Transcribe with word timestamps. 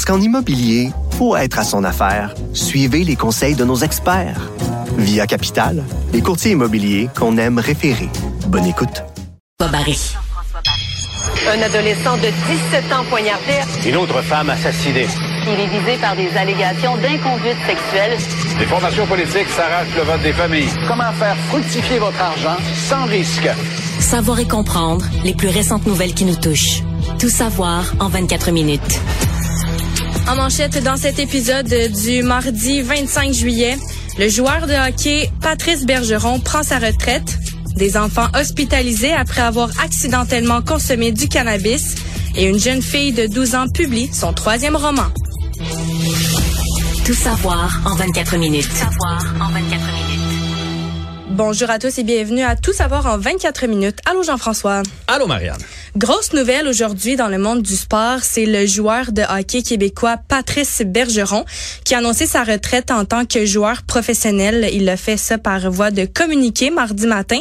Parce 0.00 0.16
qu'en 0.16 0.24
immobilier, 0.24 0.92
pour 1.18 1.36
être 1.36 1.58
à 1.58 1.62
son 1.62 1.84
affaire, 1.84 2.34
suivez 2.54 3.04
les 3.04 3.16
conseils 3.16 3.54
de 3.54 3.66
nos 3.66 3.76
experts. 3.76 4.50
Via 4.96 5.26
Capital, 5.26 5.84
les 6.14 6.22
courtiers 6.22 6.52
immobiliers 6.52 7.10
qu'on 7.14 7.36
aime 7.36 7.58
référer. 7.58 8.08
Bonne 8.46 8.64
écoute. 8.64 9.04
Barry. 9.58 10.00
Un 11.52 11.60
adolescent 11.60 12.16
de 12.16 12.28
17 12.72 12.92
ans 12.94 13.04
poignardé. 13.10 13.60
Une 13.84 13.96
autre 13.96 14.22
femme 14.22 14.48
assassinée. 14.48 15.06
Il 15.46 15.60
est 15.60 15.66
visé 15.66 15.98
par 16.00 16.16
des 16.16 16.34
allégations 16.34 16.96
d'inconduite 16.96 17.58
sexuelle. 17.66 18.16
Les 18.58 18.64
formations 18.64 19.06
politiques 19.06 19.50
s'arrachent 19.50 19.94
le 19.94 20.02
vote 20.04 20.22
des 20.22 20.32
familles. 20.32 20.70
Comment 20.88 21.12
faire 21.12 21.36
fructifier 21.50 21.98
votre 21.98 22.22
argent 22.22 22.56
sans 22.88 23.04
risque? 23.04 23.50
Savoir 23.98 24.40
et 24.40 24.48
comprendre 24.48 25.04
les 25.24 25.34
plus 25.34 25.48
récentes 25.48 25.86
nouvelles 25.86 26.14
qui 26.14 26.24
nous 26.24 26.36
touchent. 26.36 26.84
Tout 27.18 27.28
savoir 27.28 27.84
en 28.00 28.08
24 28.08 28.50
minutes. 28.50 28.98
En 30.30 30.36
manchette 30.36 30.80
dans 30.84 30.96
cet 30.96 31.18
épisode 31.18 31.66
du 31.66 32.22
mardi 32.22 32.82
25 32.82 33.32
juillet, 33.32 33.76
le 34.16 34.28
joueur 34.28 34.68
de 34.68 34.88
hockey 34.88 35.28
Patrice 35.42 35.84
Bergeron 35.84 36.38
prend 36.38 36.62
sa 36.62 36.78
retraite. 36.78 37.36
Des 37.74 37.96
enfants 37.96 38.28
hospitalisés 38.38 39.12
après 39.12 39.40
avoir 39.40 39.70
accidentellement 39.82 40.62
consommé 40.62 41.10
du 41.10 41.26
cannabis 41.26 41.96
et 42.36 42.44
une 42.44 42.60
jeune 42.60 42.80
fille 42.80 43.10
de 43.10 43.26
12 43.26 43.54
ans 43.56 43.68
publie 43.68 44.08
son 44.12 44.32
troisième 44.32 44.76
roman. 44.76 45.08
Tout 47.04 47.14
savoir 47.14 47.80
en 47.84 47.96
24 47.96 48.36
minutes. 48.36 48.68
Tout 48.68 48.76
savoir 48.76 49.34
en 49.40 49.52
24 49.52 49.64
minutes. 49.64 50.20
Bonjour 51.30 51.70
à 51.70 51.80
tous 51.80 51.98
et 51.98 52.04
bienvenue 52.04 52.42
à 52.42 52.54
Tout 52.54 52.72
savoir 52.72 53.06
en 53.06 53.18
24 53.18 53.66
minutes. 53.66 53.98
Allô 54.08 54.22
Jean-François. 54.22 54.84
Allô 55.08 55.26
Marianne. 55.26 55.58
Grosse 55.96 56.32
nouvelle 56.34 56.68
aujourd'hui 56.68 57.16
dans 57.16 57.26
le 57.26 57.36
monde 57.36 57.62
du 57.62 57.74
sport, 57.74 58.20
c'est 58.22 58.46
le 58.46 58.64
joueur 58.64 59.10
de 59.10 59.22
hockey 59.22 59.62
québécois 59.62 60.18
Patrice 60.28 60.82
Bergeron 60.86 61.44
qui 61.84 61.96
a 61.96 61.98
annoncé 61.98 62.26
sa 62.26 62.44
retraite 62.44 62.92
en 62.92 63.04
tant 63.04 63.26
que 63.26 63.44
joueur 63.44 63.82
professionnel. 63.82 64.70
Il 64.72 64.88
a 64.88 64.96
fait 64.96 65.16
ça 65.16 65.36
par 65.36 65.68
voie 65.68 65.90
de 65.90 66.04
communiqué 66.04 66.70
mardi 66.70 67.08
matin. 67.08 67.40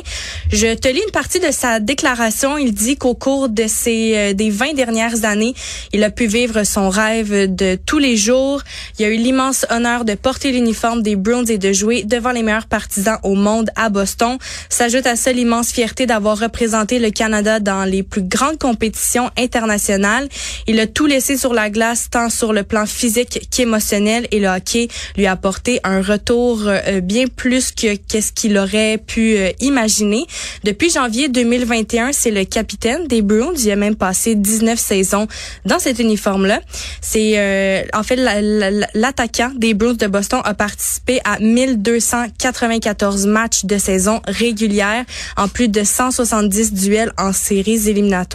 Je 0.51 0.73
te 0.73 0.87
lis 0.87 1.01
une 1.05 1.11
partie 1.11 1.39
de 1.39 1.51
sa 1.51 1.79
déclaration. 1.79 2.57
Il 2.57 2.73
dit 2.73 2.97
qu'au 2.97 3.13
cours 3.13 3.49
de 3.49 3.65
ces 3.67 4.13
euh, 4.15 4.33
des 4.33 4.49
20 4.49 4.73
dernières 4.73 5.25
années, 5.25 5.53
il 5.93 6.03
a 6.03 6.09
pu 6.09 6.25
vivre 6.25 6.63
son 6.63 6.89
rêve 6.89 7.53
de 7.53 7.77
tous 7.85 7.99
les 7.99 8.17
jours. 8.17 8.63
Il 8.97 9.05
a 9.05 9.09
eu 9.09 9.17
l'immense 9.17 9.67
honneur 9.69 10.05
de 10.05 10.15
porter 10.15 10.51
l'uniforme 10.51 11.03
des 11.03 11.15
Browns 11.15 11.51
et 11.51 11.59
de 11.59 11.71
jouer 11.71 12.03
devant 12.03 12.31
les 12.31 12.41
meilleurs 12.41 12.65
partisans 12.65 13.19
au 13.21 13.35
monde 13.35 13.69
à 13.75 13.89
Boston. 13.89 14.39
S'ajoute 14.69 15.05
à 15.05 15.15
ça 15.15 15.31
l'immense 15.31 15.69
fierté 15.71 16.07
d'avoir 16.07 16.39
représenté 16.39 16.97
le 16.97 17.11
Canada 17.11 17.59
dans 17.59 17.83
les 17.83 18.01
plus 18.01 18.23
grandes 18.39 18.57
compétitions 18.57 19.29
internationales. 19.37 20.29
Il 20.65 20.79
a 20.79 20.87
tout 20.87 21.05
laissé 21.05 21.35
sur 21.35 21.53
la 21.53 21.69
glace, 21.69 22.07
tant 22.09 22.29
sur 22.29 22.53
le 22.53 22.63
plan 22.63 22.85
physique 22.85 23.47
qu'émotionnel, 23.51 24.27
et 24.31 24.39
le 24.39 24.47
hockey 24.47 24.87
lui 25.17 25.25
a 25.25 25.33
apporté 25.33 25.81
un 25.83 26.01
retour 26.01 26.61
euh, 26.65 27.01
bien 27.01 27.25
plus 27.27 27.71
que 27.71 27.95
qu'est-ce 27.95 28.31
qu'il 28.31 28.57
aurait 28.57 28.97
pu 28.97 29.35
euh, 29.35 29.51
imaginer. 29.59 30.25
Depuis 30.63 30.89
janvier 30.89 31.27
2021, 31.27 32.13
c'est 32.13 32.31
le 32.31 32.45
capitaine 32.45 33.07
des 33.07 33.21
Bruins. 33.21 33.53
Il 33.57 33.71
a 33.71 33.75
même 33.75 33.95
passé 33.95 34.35
19 34.35 34.79
saisons 34.79 35.27
dans 35.65 35.79
cet 35.79 35.99
uniforme-là. 35.99 36.61
C'est 37.01 37.33
euh, 37.35 37.81
en 37.93 38.03
fait 38.03 38.15
l'attaquant 38.93 39.51
des 39.55 39.73
Bruins 39.73 39.95
de 39.95 40.07
Boston 40.07 40.39
a 40.45 40.53
participé 40.53 41.19
à 41.25 41.39
1294 41.39 43.25
matchs 43.25 43.65
de 43.65 43.77
saison 43.77 44.21
régulière, 44.25 45.03
en 45.35 45.49
plus 45.49 45.67
de 45.67 45.83
170 45.83 46.73
duels 46.73 47.11
en 47.17 47.33
séries 47.33 47.89
éliminatoires 47.89 48.28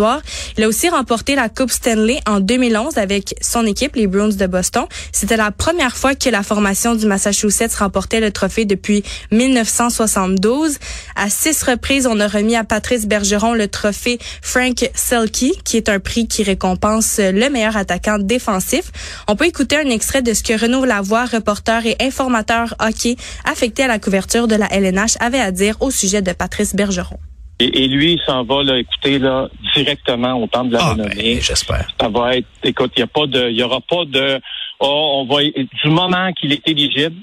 il 0.57 0.65
a 0.65 0.69
aussi 0.69 0.89
remporté 0.89 1.35
la 1.35 1.49
Coupe 1.49 1.71
Stanley 1.71 2.21
en 2.27 2.41
2011 2.41 2.99
avec 2.99 3.35
son 3.41 3.67
équipe, 3.67 3.97
les 3.97 4.07
Bruins 4.07 4.29
de 4.29 4.47
Boston. 4.47 4.85
C'était 5.13 5.37
la 5.37 5.51
première 5.51 5.97
fois 5.97 6.15
que 6.15 6.29
la 6.29 6.43
formation 6.43 6.95
du 6.95 7.07
Massachusetts 7.07 7.75
remportait 7.75 8.21
le 8.21 8.31
trophée 8.31 8.65
depuis 8.65 9.05
1972. 9.31 10.79
À 11.17 11.31
six 11.31 11.63
reprises, 11.63 12.07
on 12.07 12.19
a 12.21 12.29
remis 12.29 12.57
à 12.57 12.65
Patrice 12.65 13.07
Bergeron 13.07 13.55
le 13.55 13.69
trophée 13.69 14.19
Frank 14.43 14.91
Selke, 14.95 15.63
qui 15.65 15.77
est 15.77 15.89
un 15.89 16.01
prix 16.01 16.27
qui 16.27 16.43
récompense 16.43 17.19
le 17.19 17.49
meilleur 17.49 17.77
attaquant 17.77 18.19
défensif. 18.19 18.91
On 19.29 19.37
peut 19.37 19.47
écouter 19.47 19.77
un 19.77 19.91
extrait 19.91 20.23
de 20.23 20.35
ce 20.35 20.43
que 20.43 20.59
Renaud 20.59 20.85
Lavoie, 20.85 21.27
reporter 21.27 21.87
et 21.87 21.97
informateur 22.01 22.75
hockey 22.81 23.17
affecté 23.45 23.85
à 23.85 23.89
la 23.89 23.99
couverture 23.99 24.49
de 24.49 24.57
la 24.57 24.67
LNH, 24.73 25.17
avait 25.21 25.41
à 25.41 25.51
dire 25.51 25.77
au 25.81 25.91
sujet 25.91 26.23
de 26.23 26.33
Patrice 26.33 26.75
Bergeron. 26.75 27.19
Et, 27.61 27.87
lui, 27.87 28.15
il 28.15 28.21
s'en 28.27 28.43
va 28.43 28.65
là, 28.65 28.79
écouter 28.79 29.19
là, 29.19 29.49
directement 29.75 30.43
au 30.43 30.47
temps 30.49 30.65
de 30.65 30.73
la 30.73 30.81
ah, 30.83 30.91
renommée. 30.91 31.15
Ben, 31.15 31.41
J'espère. 31.41 31.87
Ça 32.01 32.09
va 32.09 32.37
être, 32.37 32.49
écoute, 32.65 32.93
il 32.97 33.01
y 33.01 33.03
a 33.03 33.07
pas 33.07 33.27
de, 33.27 33.49
il 33.49 33.57
y 33.57 33.63
aura 33.63 33.81
pas 33.81 34.05
de, 34.07 34.41
oh, 34.81 35.25
on 35.29 35.33
va, 35.33 35.43
du 35.43 35.89
moment 35.89 36.33
qu'il 36.33 36.53
est 36.53 36.67
éligible, 36.69 37.15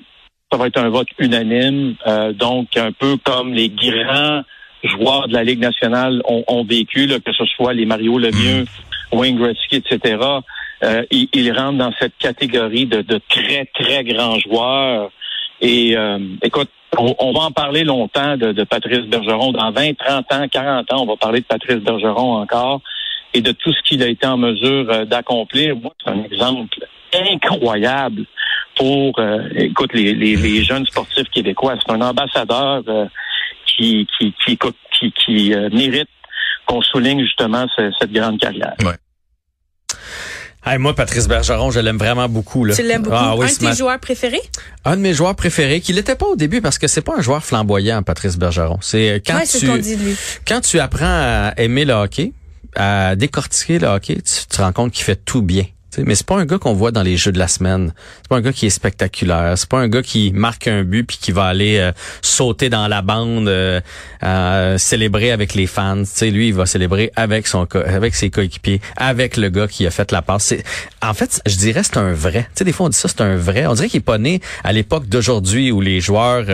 ça 0.52 0.58
va 0.58 0.68
être 0.68 0.78
un 0.78 0.90
vote 0.90 1.08
unanime. 1.20 1.96
Euh, 2.08 2.32
donc, 2.34 2.78
un 2.78 2.92
peu 2.92 3.18
comme 3.18 3.54
les 3.54 3.70
grands 3.70 4.44
joueurs 4.84 5.28
de 5.28 5.34
la 5.34 5.44
Ligue 5.44 5.60
nationale 5.60 6.22
ont, 6.26 6.44
ont 6.48 6.64
vécu, 6.64 7.08
là, 7.08 7.20
que 7.20 7.34
ce 7.34 7.46
soit 7.46 7.74
les 7.74 7.86
Mario 7.86 8.18
Lemieux, 8.18 8.64
mm. 8.64 9.18
Wayne 9.18 9.38
Gretzky, 9.38 9.78
etc. 9.78 10.18
Euh, 10.84 11.04
ils, 11.12 11.28
ils, 11.34 11.52
rentrent 11.52 11.78
dans 11.78 11.94
cette 12.00 12.18
catégorie 12.18 12.86
de, 12.86 13.02
de 13.02 13.20
très, 13.30 13.66
très 13.66 14.04
grands 14.04 14.40
joueurs. 14.40 15.12
Et 15.62 15.96
euh, 15.96 16.20
écoute, 16.42 16.70
on, 16.98 17.32
va 17.32 17.40
en 17.42 17.52
parler 17.52 17.84
longtemps 17.84 18.38
de, 18.38 18.64
Patrice 18.64 19.06
Bergeron. 19.06 19.52
Dans 19.52 19.72
20, 19.72 19.98
30 19.98 20.34
ans, 20.34 20.48
40 20.48 20.94
ans, 20.94 21.04
on 21.04 21.06
va 21.06 21.16
parler 21.16 21.40
de 21.40 21.46
Patrice 21.46 21.78
Bergeron 21.78 22.42
encore 22.42 22.82
et 23.34 23.42
de 23.42 23.52
tout 23.52 23.72
ce 23.72 23.82
qu'il 23.84 24.04
a 24.04 24.08
été 24.08 24.28
en 24.28 24.38
mesure 24.38 24.90
euh, 24.90 25.06
d'accomplir. 25.06 25.76
Moi, 25.78 25.94
c'est 26.04 26.12
un 26.12 26.24
exemple 26.24 26.86
incroyable 27.14 28.26
pour, 28.76 29.18
euh, 29.20 29.48
écoute, 29.56 29.94
les, 29.94 30.14
les, 30.14 30.64
jeunes 30.64 30.86
sportifs 30.86 31.30
québécois. 31.30 31.76
C'est 31.80 31.94
un 31.94 32.02
ambassadeur 32.02 32.84
euh, 32.88 33.06
qui, 33.66 34.08
qui, 34.18 34.34
qui, 34.44 34.58
qui, 34.92 35.12
qui 35.14 35.56
mérite 35.72 36.10
qu'on 36.66 36.82
souligne 36.82 37.22
justement 37.22 37.66
cette 37.78 38.12
grande 38.12 38.40
carrière. 38.40 38.76
Ouais 38.84 38.96
moi, 40.80 40.96
Patrice 40.96 41.28
Bergeron, 41.28 41.72
je 41.72 41.80
l'aime 41.80 41.98
vraiment 41.98 42.30
beaucoup. 42.30 42.66
Là. 42.66 42.76
Tu 42.76 42.84
l'aimes 42.84 43.04
beaucoup? 43.04 43.16
Ah, 43.18 43.36
oui, 43.36 43.48
un 43.48 43.54
de 43.54 43.72
tes 43.72 43.78
joueurs 43.78 44.00
préférés? 44.00 44.42
Un 44.86 44.98
de 44.98 45.02
mes 45.02 45.14
joueurs 45.14 45.36
préférés, 45.36 45.82
qui 45.82 45.94
l'était 45.94 46.16
pas 46.16 46.28
au 46.28 46.36
début 46.36 46.62
parce 46.62 46.78
que 46.78 46.88
c'est 46.88 47.02
pas 47.02 47.16
un 47.18 47.22
joueur 47.22 47.44
flamboyant, 47.44 48.04
Patrice 48.04 48.38
Bergeron. 48.38 48.78
C'est 48.82 49.10
euh, 49.10 49.20
quand 49.26 49.42
tu 49.44 49.68
quand 50.48 50.62
tu 50.62 50.80
apprends 50.80 51.06
à 51.06 51.54
aimer 51.58 51.86
le 51.86 51.94
hockey, 51.94 52.34
à 52.76 53.16
décortiquer 53.16 53.80
le 53.80 53.88
hockey, 53.88 54.16
tu 54.16 54.46
te 54.48 54.62
rends 54.62 54.72
compte 54.72 54.92
qu'il 54.92 55.04
fait 55.04 55.16
tout 55.16 55.42
bien 55.42 55.66
mais 55.98 56.16
c'est 56.16 56.26
pas 56.26 56.38
un 56.38 56.46
gars 56.46 56.58
qu'on 56.58 56.74
voit 56.74 56.92
dans 56.92 57.04
les 57.04 57.18
jeux 57.18 57.32
de 57.32 57.40
la 57.40 57.48
semaine. 57.48 57.94
C'est 58.22 58.30
pas 58.30 58.38
un 58.38 58.42
gars 58.42 58.54
qui 58.54 58.66
est 58.66 58.72
spectaculaire. 58.72 59.58
C'est 59.58 59.70
pas 59.70 59.80
un 59.80 59.88
gars 59.88 60.02
qui 60.02 60.32
marque 60.32 60.68
un 60.68 60.84
but 60.84 61.04
puis 61.04 61.18
qui 61.20 61.32
va 61.32 61.46
aller 61.46 61.78
euh, 61.80 61.92
sauter 62.22 62.70
dans 62.70 62.88
la 62.88 63.02
bande, 63.02 63.48
euh, 63.48 63.82
euh, 64.24 64.78
célébrer 64.78 65.32
avec 65.32 65.54
les 65.54 65.68
fans. 65.68 66.04
sais, 66.06 66.30
lui, 66.30 66.50
il 66.50 66.54
va 66.54 66.66
célébrer 66.66 67.12
avec 67.16 67.48
son 67.48 67.68
avec 67.86 68.16
ses 68.16 68.30
coéquipiers, 68.30 68.82
avec 68.96 69.38
le 69.38 69.50
gars 69.50 69.68
qui 69.68 69.86
a 69.86 69.92
fait 69.92 70.12
la 70.12 70.22
passe. 70.22 70.54
En 71.02 71.14
fait, 71.14 71.42
je 71.46 71.56
dirais 71.58 71.82
c'est 71.84 71.98
un 71.98 72.14
vrai. 72.14 72.48
sais, 72.56 72.64
des 72.64 72.72
fois 72.72 72.86
on 72.86 72.90
dit 72.90 72.98
ça, 72.98 73.08
c'est 73.08 73.22
un 73.22 73.36
vrai. 73.36 73.68
On 73.68 73.74
dirait 73.74 73.90
qu'il 73.90 74.00
est 74.00 74.02
pas 74.02 74.18
né 74.18 74.42
à 74.64 74.72
l'époque 74.72 75.08
d'aujourd'hui 75.08 75.72
où 75.72 75.82
les 75.82 76.00
joueurs 76.00 76.46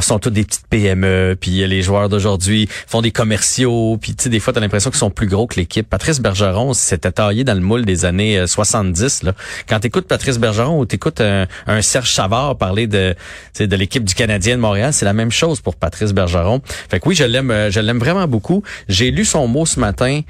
sont 0.00 0.18
tous 0.18 0.30
des 0.30 0.44
petites 0.44 0.66
PME, 0.70 1.36
puis 1.40 1.66
les 1.66 1.82
joueurs 1.82 2.08
d'aujourd'hui 2.08 2.68
font 2.86 3.02
des 3.02 3.10
commerciaux, 3.10 3.98
puis 4.00 4.14
des 4.14 4.40
fois 4.40 4.52
t'as 4.52 4.60
l'impression 4.60 4.90
qu'ils 4.90 4.98
sont 4.98 5.10
plus 5.10 5.26
gros 5.26 5.46
que 5.46 5.56
l'équipe. 5.56 5.88
Patrice 5.88 6.20
Bergeron 6.20 6.72
s'était 6.72 7.12
taillé 7.12 7.44
dans 7.44 7.54
le 7.54 7.60
moule 7.60 7.84
des 7.84 8.04
années 8.04 8.27
70. 8.46 9.22
Là. 9.22 9.32
Quand 9.68 9.80
tu 9.80 9.88
écoutes 9.88 10.06
Patrice 10.06 10.38
Bergeron 10.38 10.78
ou 10.78 10.86
tu 10.86 10.96
écoutes 10.96 11.20
un, 11.20 11.46
Serge 11.82 12.12
Savard 12.12 12.56
parler 12.56 12.86
de, 12.86 13.14
de 13.58 13.76
l'équipe 13.76 14.04
du 14.04 14.14
Canadien 14.14 14.56
de 14.56 14.60
Montréal, 14.60 14.92
c'est 14.92 15.04
la 15.04 15.12
même 15.12 15.30
chose 15.30 15.60
pour 15.60 15.76
Patrice 15.76 16.12
Bergeron. 16.12 16.60
Fait 16.90 17.00
que 17.00 17.08
oui, 17.08 17.14
je 17.14 17.24
l'aime 17.24 17.50
euh, 17.50 17.70
je 17.70 17.80
l'aime 17.80 17.98
vraiment 17.98 18.26
beaucoup. 18.26 18.62
J'ai 18.88 19.10
lu 19.10 19.24
son 19.24 19.46
mot 19.46 19.66
ce 19.66 19.80
matin. 19.80 20.20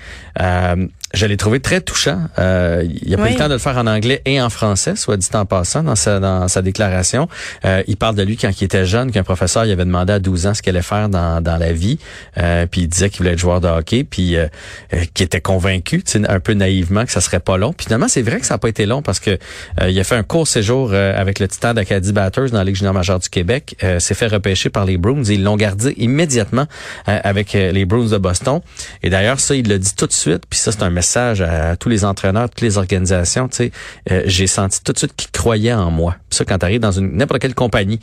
Euh, 0.41 0.87
je 1.15 1.27
l'ai 1.27 1.37
trouvé 1.37 1.61
très 1.61 1.81
touchant. 1.81 2.21
Euh, 2.39 2.87
il 3.03 3.15
a 3.15 3.17
pas 3.17 3.29
eu 3.29 3.33
le 3.33 3.39
temps 3.39 3.49
de 3.49 3.55
le 3.55 3.59
faire 3.59 3.79
en 3.79 3.87
anglais 3.87 4.21
et 4.27 4.41
en 4.41 4.51
français, 4.51 4.95
soit 4.95 5.17
dit 5.17 5.29
en 5.33 5.47
passant, 5.47 5.83
dans 5.83 5.97
sa, 5.97 6.21
dans 6.21 6.49
sa 6.49 6.61
déclaration. 6.61 7.29
Euh, 7.65 7.83
il 7.87 7.97
parle 7.97 8.15
de 8.15 8.23
lui 8.23 8.37
quand 8.37 8.51
il 8.61 8.65
était 8.65 8.85
jeune, 8.85 9.11
qu'un 9.11 9.23
professeur 9.23 9.65
il 9.65 9.73
avait 9.73 9.85
demandé 9.85 10.13
à 10.13 10.19
12 10.19 10.47
ans 10.47 10.55
ce 10.55 10.63
qu'il 10.63 10.71
allait 10.71 10.83
faire 10.83 11.09
dans, 11.09 11.43
dans 11.43 11.57
la 11.57 11.73
vie. 11.73 11.99
Euh, 12.37 12.67
puis 12.67 12.83
il 12.83 12.89
disait 12.89 13.09
qu'il 13.09 13.19
voulait 13.19 13.33
être 13.33 13.39
joueur 13.39 13.61
de 13.61 13.69
hockey, 13.69 14.05
puis 14.05 14.37
euh, 14.37 14.47
euh 14.93 15.05
qu'il 15.15 15.25
était 15.25 15.41
convaincu, 15.41 16.03
un 16.29 16.41
peu 16.41 16.53
naïvement, 16.53 17.05
que 17.05 17.13
ça 17.13 17.21
serait 17.21 17.41
pas 17.41 17.57
long. 17.57 17.73
Puis 17.73 17.87
finalement, 17.87 18.09
c'est 18.09 18.23
vrai 18.23 18.41
que 18.41 18.47
ça 18.47 18.55
n'a 18.55 18.59
pas 18.59 18.69
été 18.69 18.85
long 18.85 19.03
parce 19.03 19.21
que 19.21 19.39
euh, 19.81 19.91
il 19.91 19.99
a 19.99 20.05
fait 20.05 20.17
un 20.17 20.23
court 20.23 20.47
séjour 20.47 20.93
avec 20.93 21.39
le 21.39 21.49
Titan 21.49 21.75
d'Acadie 21.75 22.13
Batters 22.13 22.51
dans 22.51 22.59
la 22.59 22.65
Ligue 22.65 22.77
junior 22.77 22.95
majeure 22.95 23.19
du 23.19 23.29
Québec. 23.29 23.77
s'est 23.99 24.15
fait 24.15 24.27
repêcher 24.27 24.71
par 24.71 24.85
les 24.85 24.97
Bruins 24.97 25.25
et 25.25 25.35
ils 25.35 25.43
l'ont 25.43 25.57
gardé 25.57 25.95
immédiatement 25.97 26.67
avec 27.07 27.53
les 27.53 27.85
Bruins 27.85 28.09
de 28.09 28.19
Boston. 28.19 28.61
Et 29.03 29.11
d'ailleurs, 29.11 29.41
ça, 29.41 29.55
il 29.55 29.69
l'a 29.69 29.79
dit 29.79 29.95
tout 29.97 30.07
de 30.07 30.13
suite. 30.13 30.45
Puis 30.49 30.59
ça, 30.59 30.73
c'est 30.73 30.83
un 30.83 30.91
message 30.99 31.41
à, 31.43 31.77
tous 31.77 31.89
les 31.89 32.05
entraîneurs, 32.05 32.51
toutes 32.51 32.63
les 32.63 32.77
organisations. 32.77 33.47
Tu 33.47 33.57
sais, 33.57 33.73
euh, 34.11 34.23
j'ai 34.27 34.49
senti 34.49 34.83
tout 34.83 34.93
de 34.93 34.99
suite 34.99 35.15
qu'ils 35.15 35.31
croyaient 35.31 35.73
en 35.73 35.93
moi. 35.93 36.17
ça, 36.31 36.45
quand 36.45 36.59
tu 36.59 36.65
arrives 36.65 36.81
dans 36.81 36.91
une 36.91 37.17
n'importe 37.17 37.41
quelle 37.41 37.55
compagnie, 37.55 38.01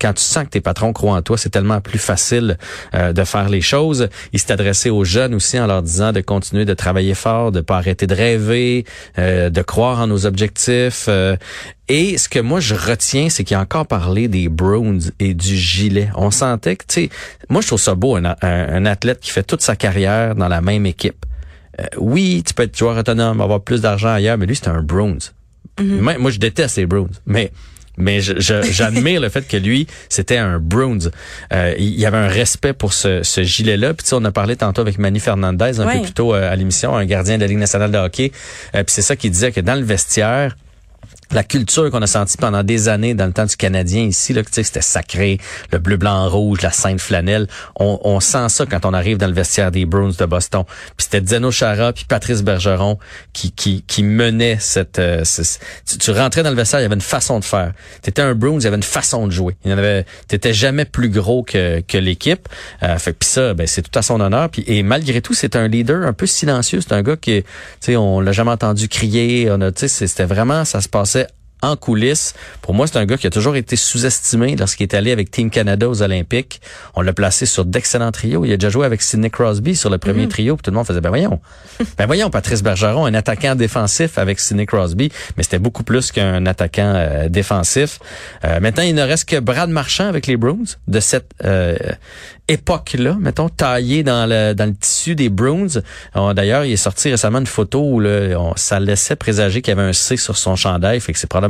quand 0.00 0.14
tu 0.14 0.22
sens 0.22 0.44
que 0.44 0.50
tes 0.50 0.62
patrons 0.62 0.94
croient 0.94 1.16
en 1.16 1.22
toi, 1.22 1.36
c'est 1.36 1.50
tellement 1.50 1.80
plus 1.82 1.98
facile 1.98 2.56
euh, 2.94 3.12
de 3.12 3.24
faire 3.24 3.50
les 3.50 3.60
choses. 3.60 4.08
Il 4.32 4.38
s'est 4.38 4.52
adressé 4.52 4.88
aux 4.88 5.04
jeunes 5.04 5.34
aussi 5.34 5.60
en 5.60 5.66
leur 5.66 5.82
disant 5.82 6.12
de 6.12 6.22
continuer 6.22 6.64
de 6.64 6.72
travailler 6.74 7.14
fort, 7.14 7.52
de 7.52 7.60
pas 7.60 7.76
arrêter 7.76 8.06
de 8.06 8.14
rêver, 8.14 8.86
euh, 9.18 9.50
de 9.50 9.62
croire 9.62 10.00
en 10.00 10.06
nos 10.06 10.24
objectifs. 10.24 11.08
et 11.88 12.16
ce 12.16 12.28
que 12.30 12.38
moi 12.38 12.60
je 12.60 12.74
retiens, 12.74 13.28
c'est 13.28 13.44
qu'il 13.44 13.58
a 13.58 13.60
encore 13.60 13.86
parlé 13.86 14.28
des 14.28 14.48
Browns 14.48 15.02
et 15.20 15.34
du 15.34 15.54
gilet. 15.56 16.08
On 16.14 16.30
sentait 16.30 16.76
que, 16.76 16.84
tu 16.88 17.02
sais, 17.02 17.10
moi 17.50 17.60
je 17.60 17.66
trouve 17.66 17.80
ça 17.80 17.94
beau 17.94 18.16
un 18.16 18.86
athlète 18.86 19.20
qui 19.20 19.30
fait 19.30 19.42
toute 19.42 19.62
sa 19.62 19.76
carrière 19.76 20.34
dans 20.34 20.48
la 20.48 20.62
même 20.62 20.86
équipe. 20.86 21.26
Euh, 21.80 21.84
oui, 21.98 22.42
tu 22.46 22.54
peux 22.54 22.64
être 22.64 22.76
joueur 22.76 22.96
autonome, 22.96 23.40
avoir 23.40 23.60
plus 23.60 23.80
d'argent 23.80 24.08
ailleurs, 24.08 24.38
mais 24.38 24.46
lui, 24.46 24.56
c'est 24.56 24.68
un 24.68 24.82
bronze. 24.82 25.34
Mhm. 25.80 26.16
Moi, 26.18 26.30
je 26.30 26.38
déteste 26.38 26.76
les 26.76 26.86
Browns, 26.86 27.10
mais 27.26 27.52
mais 28.00 28.20
j'admire 28.20 29.20
le 29.20 29.28
fait 29.28 29.46
que 29.46 29.56
lui, 29.56 29.88
c'était 30.08 30.38
un 30.38 30.60
bronze. 30.60 31.10
Euh, 31.52 31.74
il 31.78 31.98
y 31.98 32.06
avait 32.06 32.16
un 32.16 32.28
respect 32.28 32.72
pour 32.72 32.92
ce, 32.92 33.24
ce 33.24 33.42
gilet-là. 33.42 33.92
Puis 33.92 34.06
on 34.12 34.24
a 34.24 34.30
parlé 34.30 34.54
tantôt 34.54 34.82
avec 34.82 34.98
Manny 34.98 35.18
Fernandez, 35.18 35.80
un 35.80 35.86
peu 35.86 36.02
plus 36.02 36.12
tôt 36.12 36.32
euh, 36.32 36.50
à 36.50 36.54
l'émission, 36.54 36.96
un 36.96 37.04
gardien 37.04 37.36
de 37.36 37.40
la 37.42 37.48
Ligue 37.48 37.58
nationale 37.58 37.90
de 37.90 37.98
hockey. 37.98 38.30
puis 38.72 38.84
c'est 38.86 39.02
ça 39.02 39.16
qu'il 39.16 39.32
disait 39.32 39.50
que 39.50 39.60
dans 39.60 39.74
le 39.74 39.84
vestiaire, 39.84 40.56
la 41.32 41.44
culture 41.44 41.90
qu'on 41.90 42.02
a 42.02 42.06
sentie 42.06 42.36
pendant 42.36 42.62
des 42.62 42.88
années 42.88 43.14
dans 43.14 43.26
le 43.26 43.32
temps 43.32 43.44
du 43.44 43.56
Canadien 43.56 44.04
ici, 44.04 44.32
là, 44.32 44.42
c'était 44.50 44.80
sacré, 44.80 45.38
le 45.72 45.78
bleu, 45.78 45.96
blanc, 45.96 46.28
rouge, 46.28 46.62
la 46.62 46.70
sainte 46.70 47.00
flanelle. 47.00 47.46
On, 47.76 48.00
on, 48.04 48.20
sent 48.20 48.48
ça 48.48 48.66
quand 48.66 48.84
on 48.84 48.94
arrive 48.94 49.18
dans 49.18 49.26
le 49.26 49.32
vestiaire 49.32 49.70
des 49.70 49.84
Bruins 49.84 50.12
de 50.18 50.24
Boston. 50.24 50.64
Puis 50.96 51.08
c'était 51.10 51.24
Zeno 51.24 51.50
Chara 51.50 51.92
puis 51.92 52.04
Patrice 52.08 52.42
Bergeron 52.42 52.98
qui, 53.32 53.52
qui, 53.52 53.82
qui 53.86 54.02
menait 54.02 54.56
cette... 54.60 54.98
Euh, 54.98 55.22
tu, 55.98 56.10
rentrais 56.10 56.42
dans 56.42 56.50
le 56.50 56.56
vestiaire, 56.56 56.80
il 56.80 56.84
y 56.84 56.86
avait 56.86 56.94
une 56.94 57.00
façon 57.00 57.38
de 57.38 57.44
faire. 57.44 57.72
T'étais 58.02 58.22
un 58.22 58.34
Bruins, 58.34 58.58
il 58.58 58.64
y 58.64 58.66
avait 58.66 58.76
une 58.76 58.82
façon 58.82 59.26
de 59.26 59.32
jouer. 59.32 59.56
Il 59.64 59.70
y 59.70 59.74
en 59.74 59.78
avait, 59.78 60.06
t'étais 60.26 60.52
jamais 60.52 60.84
plus 60.84 61.08
gros 61.08 61.42
que, 61.42 61.80
que 61.80 61.98
l'équipe. 61.98 62.48
Euh, 62.82 62.98
fait 62.98 63.12
puis 63.12 63.28
ça, 63.28 63.54
ben, 63.54 63.66
c'est 63.66 63.82
tout 63.82 63.96
à 63.98 64.02
son 64.02 64.20
honneur. 64.20 64.48
Puis 64.48 64.64
et 64.66 64.82
malgré 64.82 65.20
tout, 65.20 65.34
c'est 65.34 65.56
un 65.56 65.68
leader 65.68 66.06
un 66.06 66.12
peu 66.12 66.26
silencieux. 66.26 66.80
C'est 66.80 66.92
un 66.92 67.02
gars 67.02 67.16
qui, 67.16 67.42
tu 67.42 67.48
sais, 67.80 67.96
on 67.96 68.20
l'a 68.20 68.32
jamais 68.32 68.50
entendu 68.50 68.88
crier. 68.88 69.50
On 69.50 69.60
a, 69.60 69.72
tu 69.72 69.88
c'était 69.88 70.24
vraiment, 70.24 70.64
ça 70.64 70.80
se 70.80 70.88
passait 70.88 71.17
en 71.62 71.76
coulisses. 71.76 72.34
Pour 72.62 72.74
moi, 72.74 72.86
c'est 72.86 72.98
un 72.98 73.06
gars 73.06 73.16
qui 73.16 73.26
a 73.26 73.30
toujours 73.30 73.56
été 73.56 73.76
sous-estimé 73.76 74.56
lorsqu'il 74.56 74.84
est 74.84 74.94
allé 74.94 75.12
avec 75.12 75.30
Team 75.30 75.50
Canada 75.50 75.88
aux 75.88 76.02
Olympiques. 76.02 76.60
On 76.94 77.02
l'a 77.02 77.12
placé 77.12 77.46
sur 77.46 77.64
d'excellents 77.64 78.12
trios. 78.12 78.44
Il 78.44 78.52
a 78.52 78.56
déjà 78.56 78.70
joué 78.70 78.86
avec 78.86 79.02
Sidney 79.02 79.30
Crosby 79.30 79.74
sur 79.74 79.90
le 79.90 79.98
premier 79.98 80.22
mhm. 80.22 80.28
trio. 80.28 80.56
Puis 80.56 80.62
tout 80.62 80.70
le 80.70 80.76
monde 80.76 80.86
faisait, 80.86 81.00
ben 81.00 81.08
voyons. 81.08 81.40
ben 81.98 82.06
voyons, 82.06 82.30
Patrice 82.30 82.62
Bergeron, 82.62 83.06
un 83.06 83.14
attaquant 83.14 83.54
défensif 83.54 84.18
avec 84.18 84.40
Sidney 84.40 84.66
Crosby. 84.66 85.10
Mais 85.36 85.42
c'était 85.42 85.58
beaucoup 85.58 85.82
plus 85.82 86.12
qu'un 86.12 86.46
attaquant 86.46 86.92
euh, 86.94 87.28
défensif. 87.28 87.98
Euh, 88.44 88.60
maintenant, 88.60 88.84
il 88.84 88.94
ne 88.94 89.02
reste 89.02 89.28
que 89.28 89.40
Brad 89.40 89.70
Marchand 89.70 90.08
avec 90.08 90.26
les 90.26 90.36
Bruins 90.36 90.76
de 90.86 91.00
cette 91.00 91.30
euh, 91.44 91.76
époque-là, 92.48 93.16
mettons, 93.20 93.48
taillé 93.48 94.02
dans 94.02 94.28
le, 94.28 94.54
dans 94.54 94.66
le 94.66 94.74
tissu 94.74 95.14
des 95.14 95.28
Bruins. 95.28 95.82
D'ailleurs, 96.14 96.64
il 96.64 96.72
est 96.72 96.76
sorti 96.76 97.10
récemment 97.10 97.38
une 97.38 97.46
photo 97.46 97.82
où 97.82 98.00
là, 98.00 98.52
ça 98.56 98.80
laissait 98.80 99.16
présager 99.16 99.60
qu'il 99.60 99.74
y 99.74 99.78
avait 99.78 99.88
un 99.88 99.92
C 99.92 100.16
sur 100.16 100.36
son 100.36 100.56
chandail. 100.56 101.00
Fait 101.00 101.12
que 101.12 101.18
c'est 101.18 101.26
probablement 101.26 101.47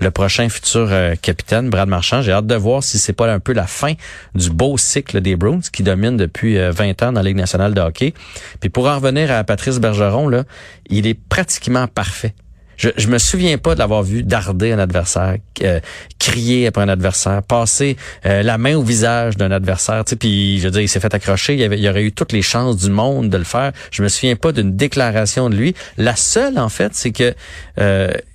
le 0.00 0.10
prochain 0.10 0.48
futur 0.48 0.88
euh, 0.90 1.14
capitaine, 1.20 1.70
Brad 1.70 1.88
Marchand. 1.88 2.22
J'ai 2.22 2.32
hâte 2.32 2.46
de 2.46 2.54
voir 2.54 2.82
si 2.82 2.98
c'est 2.98 3.12
pas 3.12 3.32
un 3.32 3.40
peu 3.40 3.52
la 3.52 3.66
fin 3.66 3.92
du 4.34 4.50
beau 4.50 4.76
cycle 4.78 5.20
des 5.20 5.36
Bruins 5.36 5.60
qui 5.72 5.82
domine 5.82 6.16
depuis 6.16 6.56
20 6.56 7.02
euh, 7.02 7.06
ans 7.06 7.12
dans 7.12 7.20
la 7.20 7.22
Ligue 7.22 7.36
nationale 7.36 7.74
de 7.74 7.80
hockey. 7.80 8.14
Puis 8.60 8.70
pour 8.70 8.88
en 8.88 8.96
revenir 8.96 9.30
à 9.30 9.44
Patrice 9.44 9.78
Bergeron, 9.78 10.28
là, 10.28 10.44
il 10.88 11.06
est 11.06 11.14
pratiquement 11.14 11.86
parfait. 11.86 12.34
Je, 12.76 12.88
je 12.96 13.06
me 13.06 13.18
souviens 13.18 13.56
pas 13.56 13.74
de 13.74 13.78
l'avoir 13.78 14.02
vu 14.02 14.24
darder 14.24 14.72
un 14.72 14.80
adversaire, 14.80 15.36
euh, 15.62 15.78
crier 16.18 16.66
après 16.66 16.82
un 16.82 16.88
adversaire, 16.88 17.40
passer 17.44 17.96
la 18.24 18.58
main 18.58 18.74
au 18.74 18.82
visage 18.82 19.36
d'un 19.36 19.52
adversaire. 19.52 20.02
Puis 20.18 20.58
je 20.58 20.64
veux 20.64 20.70
dire, 20.72 20.80
il 20.80 20.88
s'est 20.88 20.98
fait 20.98 21.14
accrocher. 21.14 21.54
Il 21.54 21.60
y, 21.60 21.64
avait, 21.64 21.78
il 21.78 21.88
aurait 21.88 22.02
eu 22.02 22.10
toutes 22.10 22.32
les 22.32 22.42
chances 22.42 22.78
du 22.78 22.90
monde 22.90 23.30
de 23.30 23.36
le 23.36 23.44
faire. 23.44 23.70
Je 23.92 24.02
me 24.02 24.08
souviens 24.08 24.34
pas 24.34 24.50
d'une 24.50 24.74
déclaration 24.74 25.50
de 25.50 25.54
lui. 25.54 25.74
La 25.98 26.16
seule, 26.16 26.58
en 26.58 26.68
fait, 26.68 26.94
c'est 26.94 27.12
que 27.12 27.32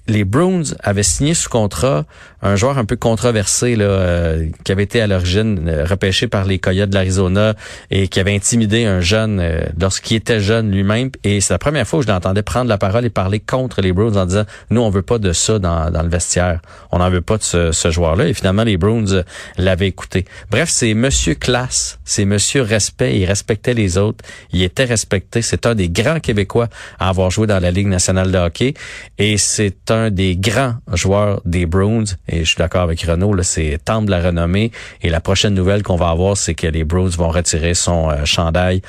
les 0.09 0.23
Bruins 0.23 0.63
avaient 0.83 1.03
signé 1.03 1.33
sous 1.33 1.49
contrat 1.49 2.05
un 2.41 2.55
joueur 2.55 2.77
un 2.77 2.85
peu 2.85 2.95
controversé 2.95 3.75
là, 3.75 3.85
euh, 3.85 4.47
qui 4.63 4.71
avait 4.71 4.83
été 4.83 5.01
à 5.01 5.07
l'origine 5.07 5.67
euh, 5.67 5.85
repêché 5.85 6.27
par 6.27 6.45
les 6.45 6.57
Coyotes 6.57 6.89
de 6.89 6.95
l'Arizona 6.95 7.53
et 7.91 8.07
qui 8.07 8.19
avait 8.19 8.33
intimidé 8.33 8.85
un 8.85 9.01
jeune 9.01 9.39
euh, 9.39 9.61
lorsqu'il 9.79 10.17
était 10.17 10.39
jeune 10.39 10.71
lui-même. 10.71 11.11
Et 11.23 11.41
c'est 11.41 11.53
la 11.53 11.59
première 11.59 11.85
fois 11.85 11.99
que 11.99 12.05
je 12.05 12.11
l'entendais 12.11 12.41
prendre 12.41 12.69
la 12.69 12.77
parole 12.77 13.05
et 13.05 13.09
parler 13.09 13.39
contre 13.39 13.81
les 13.81 13.91
Bruins 13.91 14.15
en 14.15 14.25
disant 14.25 14.45
nous 14.69 14.81
on 14.81 14.89
veut 14.89 15.01
pas 15.01 15.17
de 15.17 15.33
ça 15.33 15.59
dans, 15.59 15.91
dans 15.91 16.01
le 16.01 16.09
vestiaire, 16.09 16.61
on 16.91 16.99
n'en 16.99 17.09
veut 17.09 17.21
pas 17.21 17.37
de 17.37 17.43
ce, 17.43 17.71
ce 17.71 17.91
joueur-là. 17.91 18.27
Et 18.27 18.33
finalement 18.33 18.63
les 18.63 18.77
Bruins 18.77 19.23
l'avaient 19.57 19.87
écouté. 19.87 20.25
Bref, 20.49 20.69
c'est 20.69 20.93
Monsieur 20.93 21.35
classe, 21.35 21.99
c'est 22.05 22.25
Monsieur 22.25 22.61
respect. 22.61 23.17
Il 23.19 23.25
respectait 23.25 23.73
les 23.73 23.97
autres, 23.97 24.23
il 24.53 24.63
était 24.63 24.85
respecté. 24.85 25.41
C'est 25.41 25.65
un 25.65 25.75
des 25.75 25.89
grands 25.89 26.19
Québécois 26.19 26.69
à 26.99 27.09
avoir 27.09 27.31
joué 27.31 27.47
dans 27.47 27.59
la 27.59 27.71
Ligue 27.71 27.87
nationale 27.87 28.31
de 28.31 28.37
hockey 28.37 28.73
et 29.17 29.37
c'est 29.37 29.91
un 29.91 29.98
des 30.07 30.37
grands 30.37 30.75
joueurs 30.93 31.41
des 31.45 31.65
Bruins. 31.65 32.05
Et 32.27 32.39
je 32.39 32.49
suis 32.49 32.57
d'accord 32.57 32.81
avec 32.81 33.01
Renault, 33.01 33.33
là, 33.33 33.43
c'est 33.43 33.77
temps 33.83 34.01
de 34.01 34.09
la 34.09 34.21
renommée. 34.21 34.71
Et 35.01 35.09
la 35.09 35.19
prochaine 35.19 35.53
nouvelle 35.53 35.83
qu'on 35.83 35.97
va 35.97 36.09
avoir, 36.09 36.37
c'est 36.37 36.55
que 36.55 36.67
les 36.67 36.83
Bruins 36.83 37.09
vont 37.09 37.29
retirer 37.29 37.73
son 37.73 38.09
euh, 38.09 38.25
chandail 38.25 38.81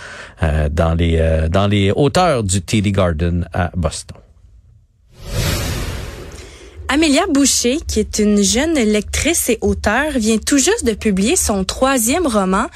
euh, 0.43 0.69
dans 0.71 0.95
les 0.95 1.19
euh, 1.19 1.49
dans 1.49 1.67
les 1.67 1.91
hauteurs 1.91 2.45
du 2.45 2.62
TD 2.62 2.93
Garden 2.93 3.49
à 3.53 3.71
Boston. 3.77 4.17
Amélia 6.93 7.23
Boucher, 7.29 7.79
qui 7.87 8.01
est 8.01 8.19
une 8.19 8.43
jeune 8.43 8.75
lectrice 8.75 9.49
et 9.49 9.59
auteure, 9.61 10.11
vient 10.17 10.39
tout 10.39 10.59
juste 10.59 10.85
de 10.85 10.93
publier 10.93 11.37
son 11.37 11.62
troisième 11.62 12.27
roman, 12.27 12.67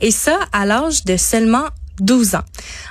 et 0.00 0.12
ça 0.12 0.38
à 0.52 0.64
l'âge 0.64 1.04
de 1.04 1.16
seulement 1.16 1.66
12 2.00 2.34
ans. 2.34 2.42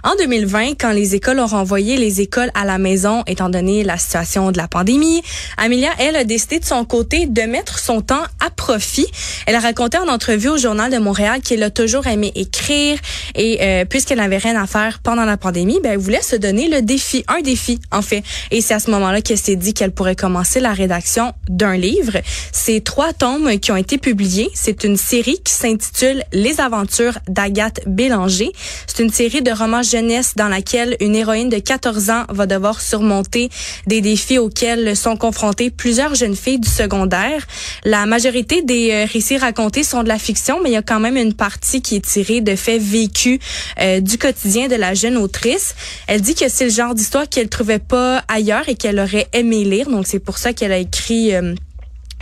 En 0.03 0.15
2020, 0.15 0.71
quand 0.79 0.91
les 0.91 1.15
écoles 1.15 1.39
ont 1.39 1.47
renvoyé 1.47 1.97
les 1.97 2.21
écoles 2.21 2.51
à 2.53 2.65
la 2.65 2.77
maison, 2.77 3.23
étant 3.27 3.49
donné 3.49 3.83
la 3.83 3.97
situation 3.97 4.51
de 4.51 4.57
la 4.57 4.67
pandémie, 4.67 5.21
Amelia, 5.57 5.89
elle, 5.99 6.15
a 6.15 6.23
décidé 6.23 6.59
de 6.59 6.65
son 6.65 6.85
côté 6.85 7.25
de 7.25 7.41
mettre 7.41 7.79
son 7.79 8.01
temps 8.01 8.23
à 8.39 8.49
profit. 8.49 9.07
Elle 9.45 9.55
a 9.55 9.59
raconté 9.59 9.97
en 9.97 10.07
entrevue 10.07 10.49
au 10.49 10.57
Journal 10.57 10.91
de 10.91 10.97
Montréal 10.97 11.41
qu'elle 11.41 11.63
a 11.63 11.69
toujours 11.69 12.07
aimé 12.07 12.31
écrire 12.35 12.97
et 13.35 13.59
euh, 13.61 13.85
puisqu'elle 13.85 14.17
n'avait 14.17 14.37
rien 14.37 14.61
à 14.61 14.67
faire 14.67 14.99
pendant 14.99 15.25
la 15.25 15.37
pandémie, 15.37 15.79
ben, 15.83 15.93
elle 15.93 15.99
voulait 15.99 16.21
se 16.21 16.35
donner 16.35 16.69
le 16.69 16.81
défi, 16.81 17.23
un 17.27 17.41
défi 17.41 17.79
en 17.91 18.01
fait. 18.01 18.23
Et 18.51 18.61
c'est 18.61 18.73
à 18.73 18.79
ce 18.79 18.91
moment-là 18.91 19.21
qu'elle 19.21 19.37
s'est 19.37 19.55
dit 19.55 19.73
qu'elle 19.73 19.91
pourrait 19.91 20.15
commencer 20.15 20.59
la 20.59 20.73
rédaction 20.73 21.33
d'un 21.49 21.75
livre. 21.75 22.17
C'est 22.51 22.83
trois 22.83 23.13
tomes 23.13 23.59
qui 23.59 23.71
ont 23.71 23.77
été 23.77 23.97
publiés. 23.97 24.49
C'est 24.53 24.83
une 24.83 24.97
série 24.97 25.39
qui 25.43 25.53
s'intitule 25.53 26.23
Les 26.31 26.59
aventures 26.59 27.17
d'Agathe 27.27 27.81
Bélanger. 27.87 28.51
C'est 28.95 29.01
une 29.01 29.09
série 29.09 29.41
de 29.41 29.49
romans 29.49 29.81
jeunesse 29.81 30.33
dans 30.35 30.49
laquelle 30.49 30.95
une 30.99 31.15
héroïne 31.15 31.49
de 31.49 31.57
14 31.57 32.11
ans 32.11 32.25
va 32.29 32.45
devoir 32.45 32.79
surmonter 32.79 33.49
des 33.87 34.01
défis 34.01 34.37
auxquels 34.37 34.95
sont 34.95 35.17
confrontées 35.17 35.71
plusieurs 35.71 36.13
jeunes 36.13 36.35
filles 36.35 36.59
du 36.59 36.69
secondaire. 36.69 37.43
La 37.85 38.05
majorité 38.05 38.61
des 38.61 38.91
euh, 38.91 39.05
récits 39.11 39.37
racontés 39.37 39.83
sont 39.83 40.03
de 40.03 40.09
la 40.09 40.19
fiction, 40.19 40.59
mais 40.61 40.69
il 40.69 40.73
y 40.73 40.77
a 40.77 40.83
quand 40.83 40.99
même 40.99 41.17
une 41.17 41.33
partie 41.33 41.81
qui 41.81 41.95
est 41.95 42.05
tirée 42.05 42.41
de 42.41 42.55
faits 42.55 42.83
vécus 42.83 43.39
euh, 43.81 43.99
du 43.99 44.19
quotidien 44.19 44.67
de 44.67 44.75
la 44.75 44.93
jeune 44.93 45.17
autrice. 45.17 45.73
Elle 46.05 46.21
dit 46.21 46.35
que 46.35 46.47
c'est 46.47 46.65
le 46.65 46.69
genre 46.69 46.93
d'histoire 46.93 47.27
qu'elle 47.27 47.49
trouvait 47.49 47.79
pas 47.79 48.23
ailleurs 48.27 48.69
et 48.69 48.75
qu'elle 48.75 48.99
aurait 48.99 49.27
aimé 49.33 49.63
lire, 49.63 49.89
donc 49.89 50.05
c'est 50.05 50.19
pour 50.19 50.37
ça 50.37 50.53
qu'elle 50.53 50.71
a 50.71 50.77
écrit 50.77 51.33
euh, 51.33 51.55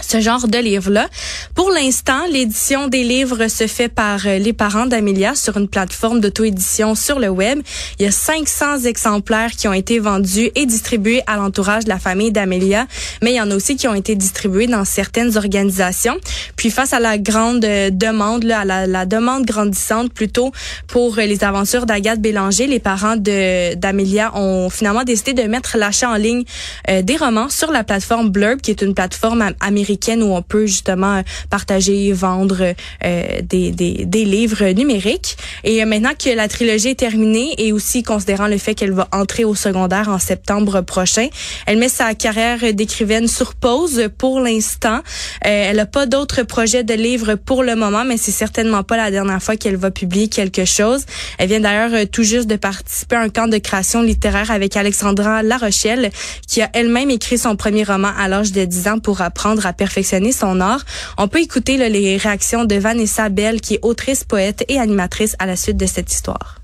ce 0.02 0.20
genre 0.20 0.48
de 0.48 0.58
livre-là. 0.58 1.10
Pour 1.56 1.70
l'instant, 1.72 2.26
l'édition 2.32 2.88
des 2.88 3.04
livres 3.04 3.48
se 3.48 3.68
fait 3.68 3.88
par 3.88 4.26
euh, 4.26 4.38
les 4.38 4.54
parents 4.54 4.86
d'Amelia 4.86 5.36
sur 5.36 5.58
une 5.58 5.68
plateforme 5.68 6.20
d'auto-édition 6.20 6.96
sur 6.96 7.20
le 7.20 7.30
web. 7.30 7.62
Il 8.00 8.06
y 8.06 8.08
a 8.08 8.12
500 8.12 8.86
exemplaires 8.86 9.52
qui 9.52 9.68
ont 9.68 9.74
été 9.74 10.00
vendus 10.00 10.50
et 10.56 10.66
distribués 10.66 11.22
à 11.28 11.38
l'entourage 11.38 11.86
de 11.86 11.90
la 11.90 12.00
famille 12.00 12.32
d'Amelia, 12.32 12.88
mais 13.22 13.32
il 13.34 13.36
y 13.36 13.42
en 13.42 13.52
a 13.52 13.56
aussi 13.56 13.76
qui 13.76 13.88
ont 13.88 13.94
été 13.94 14.16
distribués 14.16 14.68
dans 14.68 14.86
certaines 14.86 15.38
organisations. 15.38 16.18
Puis 16.56 16.72
face 16.72 16.94
à 16.94 17.00
la 17.00 17.18
grande 17.18 17.64
euh, 17.66 17.90
demande, 17.92 18.44
là, 18.44 18.62
à 18.62 18.88
la, 18.88 19.06
demande 19.06 19.46
grandissante 19.46 20.14
plutôt 20.14 20.52
pour 20.88 21.18
euh, 21.18 21.24
les 21.24 21.44
aventures 21.44 21.86
d'Agathe 21.86 22.22
Bélanger, 22.22 22.68
les 22.68 22.80
parents 22.80 23.16
d'Amelia 23.16 24.32
ont 24.36 24.70
finalement 24.70 25.04
décidé 25.04 25.34
de 25.34 25.44
mettre 25.44 25.78
l'achat 25.78 26.10
en 26.10 26.16
ligne 26.16 26.44
des 26.88 27.18
romans 27.18 27.50
sur 27.50 27.72
la 27.72 27.84
plateforme 27.84 28.30
Blurb, 28.30 28.62
qui 28.62 28.72
est 28.72 28.82
une 28.82 28.94
plateforme 28.94 29.54
américaine 29.60 29.91
où 30.22 30.36
on 30.36 30.42
peut 30.42 30.66
justement 30.66 31.22
partager, 31.50 32.12
vendre 32.12 32.74
euh, 33.04 33.42
des, 33.42 33.72
des, 33.72 34.26
livres 34.26 34.68
numériques. 34.72 35.38
Et 35.64 35.84
maintenant 35.86 36.14
que 36.18 36.30
la 36.30 36.48
trilogie 36.48 36.90
est 36.90 37.00
terminée 37.00 37.54
et 37.58 37.72
aussi 37.72 38.04
considérant 38.04 38.48
le 38.48 38.58
fait 38.58 38.76
qu'elle 38.76 38.92
va 38.92 39.08
entrer 39.12 39.44
au 39.44 39.56
secondaire 39.56 40.10
en 40.10 40.20
septembre 40.20 40.82
prochain, 40.82 41.28
elle 41.66 41.78
met 41.78 41.90
sa 41.90 42.14
carrière 42.14 42.74
d'écrivaine 42.74 43.28
sur 43.28 43.56
pause 43.56 44.10
pour 44.18 44.40
l'instant. 44.40 45.00
Euh, 45.46 45.70
elle 45.70 45.78
n'a 45.78 45.86
pas 45.86 46.06
d'autres 46.06 46.44
projets 46.44 46.84
de 46.84 46.94
livres 46.94 47.36
pour 47.36 47.64
le 47.64 47.76
moment, 47.76 48.04
mais 48.06 48.18
c'est 48.18 48.32
certainement 48.32 48.84
pas 48.84 48.98
la 48.98 49.12
dernière 49.12 49.42
fois 49.42 49.56
qu'elle 49.56 49.78
va 49.78 49.92
publier 49.92 50.28
quelque 50.28 50.66
chose. 50.66 51.06
Elle 51.38 51.50
vient 51.50 51.60
d'ailleurs 51.60 51.94
euh, 51.94 52.06
tout 52.06 52.24
juste 52.24 52.48
de 52.48 52.56
participer 52.56 53.16
à 53.16 53.22
un 53.22 53.30
camp 53.30 53.48
de 53.48 53.58
création 53.58 54.02
littéraire 54.02 54.52
avec 54.52 54.78
Alexandra 54.78 55.44
Larochelle, 55.44 56.12
qui 56.48 56.62
a 56.62 56.70
elle-même 56.74 57.10
écrit 57.10 57.38
son 57.38 57.56
premier 57.56 57.84
roman 57.84 58.12
à 58.18 58.28
l'âge 58.28 58.52
de 58.52 58.66
10 58.66 58.88
ans 58.88 59.00
pour 59.00 59.22
apprendre 59.22 59.66
à 59.66 59.74
perfectionner 59.86 60.32
son 60.32 60.62
art. 60.62 60.84
On 61.18 61.28
peut 61.28 61.42
écouter 61.42 61.76
les 61.78 62.18
réactions 62.18 62.66
de 62.66 62.76
Vanessa 62.76 63.30
Bell, 63.30 63.62
qui 63.62 63.74
est 63.76 63.84
autrice, 63.84 64.24
poète 64.24 64.64
et 64.70 64.78
animatrice 64.80 65.36
à 65.40 65.48
la 65.48 65.56
suite 65.56 65.78
de 65.78 65.88
cette 65.88 66.12
histoire. 66.12 66.62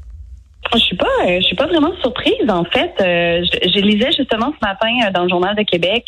Je 0.73 0.79
suis 0.79 0.97
pas, 0.97 1.17
euh, 1.25 1.37
je 1.39 1.45
suis 1.45 1.55
pas 1.55 1.67
vraiment 1.67 1.93
surprise 2.01 2.49
en 2.49 2.65
fait. 2.65 2.93
Euh, 2.99 3.41
je, 3.73 3.79
lisais 3.79 4.11
justement 4.11 4.53
ce 4.59 4.65
matin 4.65 4.91
euh, 5.05 5.11
dans 5.11 5.23
le 5.23 5.29
journal 5.29 5.55
de 5.55 5.63
Québec 5.63 6.05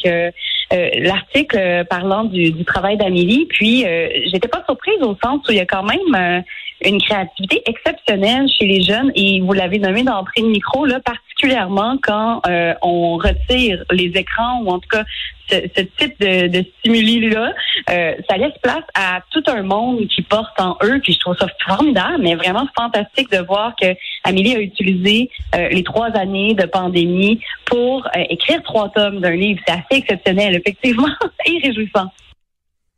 l'article 0.72 1.84
parlant 1.90 2.26
du, 2.26 2.52
du 2.52 2.64
travail 2.64 2.96
d'Amélie, 2.96 3.48
puis 3.50 3.86
j'étais 4.32 4.48
pas 4.48 4.62
surprise 4.66 5.02
au 5.02 5.18
sens 5.24 5.40
où 5.48 5.52
il 5.52 5.58
y 5.58 5.60
a 5.60 5.66
quand 5.66 5.82
même 5.82 6.44
une 6.86 7.02
créativité 7.02 7.62
exceptionnelle 7.66 8.48
chez 8.48 8.66
les 8.66 8.82
jeunes 8.82 9.12
et 9.16 9.42
vous 9.42 9.54
l'avez 9.54 9.80
nommé 9.80 10.04
d'entrée 10.04 10.42
de 10.42 10.48
micro 10.48 10.86
là, 10.86 11.00
particulièrement 11.00 11.98
quand 12.02 12.42
euh, 12.48 12.74
on 12.82 13.18
retire 13.18 13.84
les 13.92 14.12
écrans 14.16 14.62
ou 14.64 14.70
en 14.70 14.80
tout 14.80 14.90
cas 14.90 15.04
ce, 15.50 15.56
ce 15.76 15.82
type 15.82 16.20
de, 16.20 16.48
de 16.48 16.64
stimuli-là, 16.80 17.54
euh, 17.90 18.14
ça 18.30 18.38
laisse 18.38 18.54
place 18.62 18.84
à 18.94 19.22
tout 19.32 19.44
un 19.48 19.64
monde 19.64 20.08
qui 20.08 20.22
porte 20.22 20.60
en 20.62 20.78
eux, 20.84 21.00
puis 21.02 21.14
je 21.14 21.20
trouve 21.20 21.36
ça 21.38 21.48
formidable, 21.68 22.20
mais 22.22 22.36
vraiment 22.36 22.68
fantastique 22.78 23.32
de 23.32 23.40
voir 23.40 23.74
que 23.82 23.88
Amélie 24.24 24.56
a 24.56 24.60
utilisé 24.60 25.32
euh, 25.56 25.70
les 25.70 25.84
trois 25.84 26.10
années 26.16 26.54
de 26.54 26.68
pandémie 26.68 27.42
pour 27.66 28.08
écrire 28.16 28.62
trois 28.62 28.90
tomes 28.90 29.22
d'un 29.22 29.36
livre. 29.36 29.60
C'est 29.66 29.74
assez 29.74 30.02
exceptionnel, 30.02 30.56
effectivement, 30.56 31.10
et 31.48 31.58
réjouissant. 31.66 32.12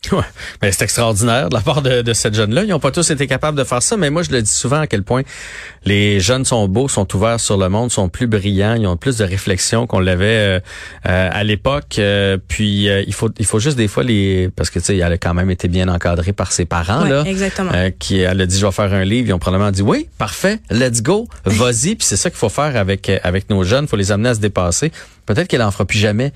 Ouais, 0.12 0.24
mais 0.62 0.72
c'est 0.72 0.84
extraordinaire 0.84 1.50
de 1.50 1.54
la 1.54 1.62
part 1.62 1.84
de, 1.84 2.02
de 2.02 2.14
cette 2.14 2.34
jeune-là. 2.34 2.64
Ils 2.64 2.70
n'ont 2.70 2.80
pas 2.80 2.92
tous 2.92 3.12
été 3.12 3.28
capables 3.28 3.58
de 3.58 3.64
faire 3.64 3.84
ça, 3.84 3.98
mais 3.98 4.10
moi 4.10 4.24
je 4.24 4.32
le 4.32 4.42
dis 4.42 4.52
souvent 4.52 4.80
à 4.80 4.88
quel 4.88 5.04
point 5.04 5.22
les 5.86 6.20
jeunes 6.20 6.44
sont 6.44 6.68
beaux, 6.68 6.88
sont 6.88 7.16
ouverts 7.16 7.40
sur 7.40 7.56
le 7.56 7.70
monde, 7.70 7.92
sont 7.92 8.10
plus 8.10 8.26
brillants, 8.26 8.74
ils 8.74 8.88
ont 8.88 8.98
plus 8.98 9.18
de 9.18 9.24
réflexion 9.24 9.86
qu'on 9.86 10.00
l'avait 10.00 10.58
euh, 10.58 10.60
euh, 11.08 11.30
à 11.32 11.44
l'époque. 11.44 12.00
Euh, 12.00 12.38
puis 12.48 12.88
il 12.88 13.14
faut 13.14 13.30
il 13.38 13.46
faut 13.46 13.60
juste 13.60 13.78
des 13.78 13.88
fois 13.88 14.04
les 14.04 14.50
parce 14.56 14.72
que 14.72 14.80
tu 14.80 14.86
sais 14.86 14.98
elle 14.98 15.14
a 15.14 15.18
quand 15.18 15.36
même 15.36 15.52
été 15.52 15.68
bien 15.68 15.88
encadrée 15.88 16.34
par 16.34 16.52
ses 16.52 16.66
parents 16.66 17.06
là, 17.06 17.24
exactement. 17.26 17.72
qui 18.00 18.20
elle 18.20 18.42
a 18.42 18.46
dit 18.48 18.58
je 18.58 18.66
vais 18.66 18.72
faire 18.72 18.94
un 18.94 19.04
livre, 19.04 19.30
ils 19.30 19.34
ont 19.34 19.40
probablement 19.40 19.72
dit 19.72 19.84
oui 19.84 20.10
parfait, 20.18 20.60
let's 20.72 21.04
go, 21.04 21.28
vas-y. 21.46 21.96
puis 21.96 22.08
c'est 22.08 22.18
ça 22.18 22.32
qu'il 22.32 22.40
faut 22.40 22.50
faire 22.50 22.76
avec 22.76 23.12
avec 23.24 23.52
nos 23.52 23.64
jeunes, 23.64 23.88
faut 23.88 23.98
les 23.98 24.12
amener 24.12 24.30
à 24.30 24.34
se 24.36 24.40
dépasser. 24.40 24.92
Peut-être 25.28 25.48
qu'elle 25.48 25.62
en 25.62 25.72
fera 25.72 25.86
plus 25.86 26.00
jamais 26.00 26.34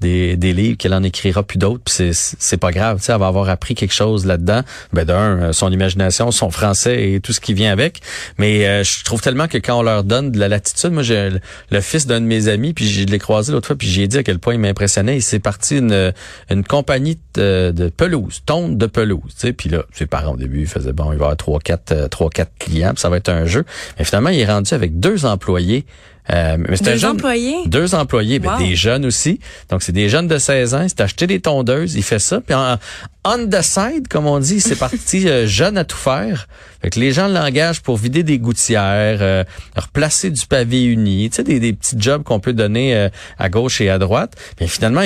des, 0.00 0.36
des 0.36 0.52
livres, 0.52 0.76
qu'elle 0.76 0.94
en 0.94 1.02
écrira 1.02 1.42
plus 1.42 1.58
d'autres, 1.58 1.82
puis 1.84 2.12
c'est, 2.12 2.56
pas 2.56 2.70
grave, 2.70 2.98
tu 2.98 3.04
sais, 3.04 3.12
elle 3.12 3.18
va 3.18 3.26
avoir 3.26 3.48
appris 3.48 3.74
quelque 3.74 3.94
chose 3.94 4.26
là-dedans. 4.26 4.62
Ben 4.92 5.04
d'un, 5.04 5.14
euh, 5.14 5.52
son 5.52 5.70
imagination, 5.72 6.30
son 6.30 6.50
français 6.50 7.12
et 7.12 7.20
tout 7.20 7.32
ce 7.32 7.40
qui 7.40 7.54
vient 7.54 7.72
avec. 7.72 8.00
Mais 8.38 8.66
euh, 8.66 8.84
je 8.84 9.04
trouve 9.04 9.20
tellement 9.20 9.48
que 9.48 9.58
quand 9.58 9.78
on 9.78 9.82
leur 9.82 10.04
donne 10.04 10.32
de 10.32 10.38
la 10.38 10.48
latitude, 10.48 10.90
moi 10.90 11.02
j'ai 11.02 11.30
le, 11.70 11.80
fils 11.80 12.06
d'un 12.06 12.20
de 12.20 12.26
mes 12.26 12.48
amis, 12.48 12.72
puis 12.72 12.88
je 12.88 13.04
l'ai 13.04 13.18
croisé 13.18 13.52
l'autre 13.52 13.66
fois, 13.66 13.76
puis 13.76 13.88
j'ai 13.88 14.06
dit 14.06 14.18
à 14.18 14.22
quel 14.22 14.38
point 14.38 14.54
il 14.54 14.60
m'impressionnait. 14.60 15.16
Il 15.16 15.22
s'est 15.22 15.38
parti 15.38 15.78
une, 15.78 16.12
une 16.50 16.64
compagnie 16.64 17.18
de, 17.34 17.72
de 17.74 17.88
pelouse, 17.88 18.42
tonde 18.44 18.78
de 18.78 18.86
pelouse, 18.86 19.34
tu 19.34 19.48
sais. 19.48 19.52
Puis 19.52 19.68
là, 19.68 19.84
ses 19.92 20.06
parents 20.06 20.34
au 20.34 20.36
début, 20.36 20.60
ils 20.60 20.66
faisaient 20.66 20.92
bon, 20.92 21.12
il 21.12 21.18
va 21.18 21.26
avoir 21.26 21.36
trois, 21.36 21.60
quatre, 21.60 21.92
euh, 21.92 22.08
trois, 22.08 22.30
quatre 22.30 22.52
clients, 22.58 22.92
puis 22.92 23.00
ça 23.00 23.08
va 23.08 23.16
être 23.16 23.28
un 23.28 23.46
jeu. 23.46 23.64
Mais 23.98 24.04
finalement, 24.04 24.30
il 24.30 24.38
est 24.38 24.46
rendu 24.46 24.72
avec 24.74 24.98
deux 24.98 25.24
employés 25.24 25.86
euh, 26.32 26.56
mais 26.58 26.76
deux 26.76 27.04
employés? 27.04 27.56
Deux 27.66 27.94
employés, 27.94 28.38
ben, 28.38 28.58
des 28.58 28.74
jeunes 28.74 29.06
aussi. 29.06 29.38
Donc, 29.70 29.82
c'est 29.82 29.92
des 29.92 30.08
jeunes 30.08 30.26
de 30.28 30.38
16 30.38 30.74
ans. 30.74 30.82
Il 30.82 30.90
s'est 30.90 31.02
acheté 31.02 31.26
des 31.26 31.40
tondeuses, 31.40 31.94
il 31.94 32.02
fait 32.02 32.18
ça. 32.18 32.40
Puis 32.40 32.54
en, 32.54 32.78
on 33.26 33.48
the 33.48 33.62
side, 33.62 34.08
comme 34.08 34.26
on 34.26 34.38
dit, 34.38 34.60
c'est 34.60 34.76
parti 34.76 35.28
euh, 35.28 35.46
jeune 35.46 35.76
à 35.76 35.84
tout 35.84 35.96
faire. 35.96 36.48
Fait 36.80 36.90
que 36.90 37.00
les 37.00 37.12
gens 37.12 37.26
l'engagent 37.26 37.80
pour 37.80 37.96
vider 37.96 38.22
des 38.22 38.38
gouttières, 38.38 39.18
euh, 39.20 39.44
replacer 39.74 40.30
du 40.30 40.46
pavé 40.46 40.84
uni, 40.84 41.28
tu 41.30 41.36
sais, 41.36 41.42
des, 41.42 41.58
des 41.58 41.72
petits 41.72 41.96
jobs 41.98 42.22
qu'on 42.22 42.38
peut 42.38 42.52
donner 42.52 42.94
euh, 42.94 43.08
à 43.38 43.48
gauche 43.48 43.80
et 43.80 43.90
à 43.90 43.98
droite. 43.98 44.34
Mais 44.60 44.68
finalement, 44.68 45.02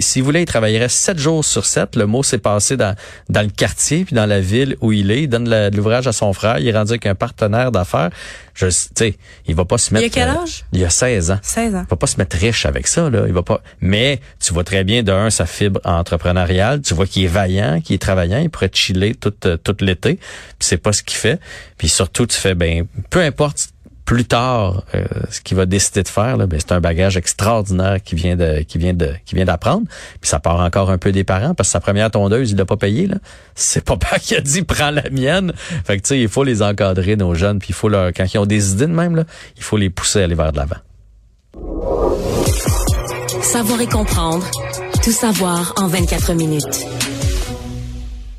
s'il 0.00 0.22
voulait, 0.22 0.42
il 0.42 0.46
travaillerait 0.46 0.90
sept 0.90 1.18
jours 1.18 1.44
sur 1.44 1.64
sept. 1.64 1.96
Le 1.96 2.06
mot 2.06 2.22
s'est 2.22 2.38
passé 2.38 2.76
dans, 2.76 2.94
dans 3.30 3.42
le 3.42 3.50
quartier 3.50 4.04
puis 4.04 4.14
dans 4.14 4.26
la 4.26 4.40
ville 4.40 4.76
où 4.80 4.92
il 4.92 5.10
est. 5.10 5.22
Il 5.22 5.28
donne 5.28 5.44
de 5.44 5.76
l'ouvrage 5.76 6.06
à 6.06 6.12
son 6.12 6.32
frère. 6.32 6.58
Il 6.58 6.68
est 6.68 6.76
rendu 6.76 6.92
avec 6.92 7.06
un 7.06 7.14
partenaire 7.14 7.72
d'affaires. 7.72 8.10
Je, 8.54 8.66
tu 8.66 8.74
sais, 8.94 9.16
il 9.46 9.54
va 9.54 9.64
pas 9.64 9.78
se 9.78 9.94
mettre. 9.94 10.04
Il 10.06 10.10
a 10.10 10.12
quel 10.12 10.28
âge? 10.28 10.61
Il 10.72 10.84
a 10.84 10.90
16 10.90 11.30
ans. 11.30 11.38
16 11.42 11.74
ans. 11.74 11.84
Il 11.86 11.90
va 11.90 11.96
pas 11.96 12.06
se 12.06 12.16
mettre 12.16 12.36
riche 12.36 12.66
avec 12.66 12.86
ça, 12.86 13.10
là. 13.10 13.24
Il 13.26 13.32
va 13.32 13.42
pas. 13.42 13.62
Mais 13.80 14.20
tu 14.40 14.52
vois 14.52 14.64
très 14.64 14.84
bien 14.84 15.02
d'un 15.02 15.30
sa 15.30 15.46
fibre 15.46 15.80
entrepreneuriale. 15.84 16.80
Tu 16.80 16.94
vois 16.94 17.06
qu'il 17.06 17.24
est 17.24 17.28
vaillant 17.28 17.80
qui 17.80 17.94
est 17.94 17.98
travaillant, 17.98 18.38
il 18.38 18.50
pourrait 18.50 18.70
chiller 18.72 19.14
tout, 19.14 19.34
euh, 19.44 19.56
tout 19.56 19.76
l'été, 19.80 20.16
puis 20.16 20.22
c'est 20.60 20.78
pas 20.78 20.92
ce 20.92 21.02
qu'il 21.02 21.18
fait. 21.18 21.40
Puis 21.78 21.88
surtout, 21.88 22.26
tu 22.26 22.38
fais, 22.38 22.54
ben, 22.54 22.86
peu 23.10 23.20
importe 23.20 23.71
plus 24.04 24.24
tard 24.24 24.82
euh, 24.94 25.04
ce 25.30 25.40
qu'il 25.40 25.56
va 25.56 25.66
décider 25.66 26.02
de 26.02 26.08
faire, 26.08 26.36
là, 26.36 26.46
ben, 26.46 26.58
c'est 26.58 26.72
un 26.72 26.80
bagage 26.80 27.16
extraordinaire 27.16 28.02
qui 28.02 28.14
vient 28.14 28.36
de 28.36 28.60
qui 28.60 28.78
vient 28.78 28.94
de 28.94 29.12
qui 29.24 29.34
vient 29.34 29.44
d'apprendre. 29.44 29.86
Puis 30.20 30.28
ça 30.28 30.40
part 30.40 30.60
encore 30.60 30.90
un 30.90 30.98
peu 30.98 31.12
des 31.12 31.24
parents 31.24 31.54
parce 31.54 31.68
que 31.68 31.72
sa 31.72 31.80
première 31.80 32.10
tondeuse, 32.10 32.50
il 32.50 32.56
l'a 32.56 32.64
pas 32.64 32.76
payé 32.76 33.06
là. 33.06 33.16
C'est 33.54 33.84
papa 33.84 34.18
qui 34.18 34.34
a 34.34 34.40
dit 34.40 34.62
prends 34.62 34.90
la 34.90 35.08
mienne. 35.10 35.52
Fait 35.56 35.96
que 35.96 36.02
tu 36.02 36.08
sais, 36.08 36.20
il 36.20 36.28
faut 36.28 36.44
les 36.44 36.62
encadrer 36.62 37.16
nos 37.16 37.34
jeunes, 37.34 37.58
puis 37.58 37.68
il 37.70 37.74
faut 37.74 37.88
leur 37.88 38.08
quand 38.08 38.24
ils 38.32 38.38
ont 38.38 38.46
des 38.46 38.72
idées 38.72 38.86
de 38.86 38.92
même 38.92 39.16
là, 39.16 39.24
il 39.56 39.62
faut 39.62 39.76
les 39.76 39.90
pousser 39.90 40.20
à 40.20 40.24
aller 40.24 40.34
vers 40.34 40.52
de 40.52 40.58
l'avant. 40.58 40.76
Savoir 43.42 43.80
et 43.80 43.86
comprendre, 43.86 44.46
tout 45.02 45.12
savoir 45.12 45.74
en 45.76 45.86
24 45.86 46.32
minutes. 46.34 47.01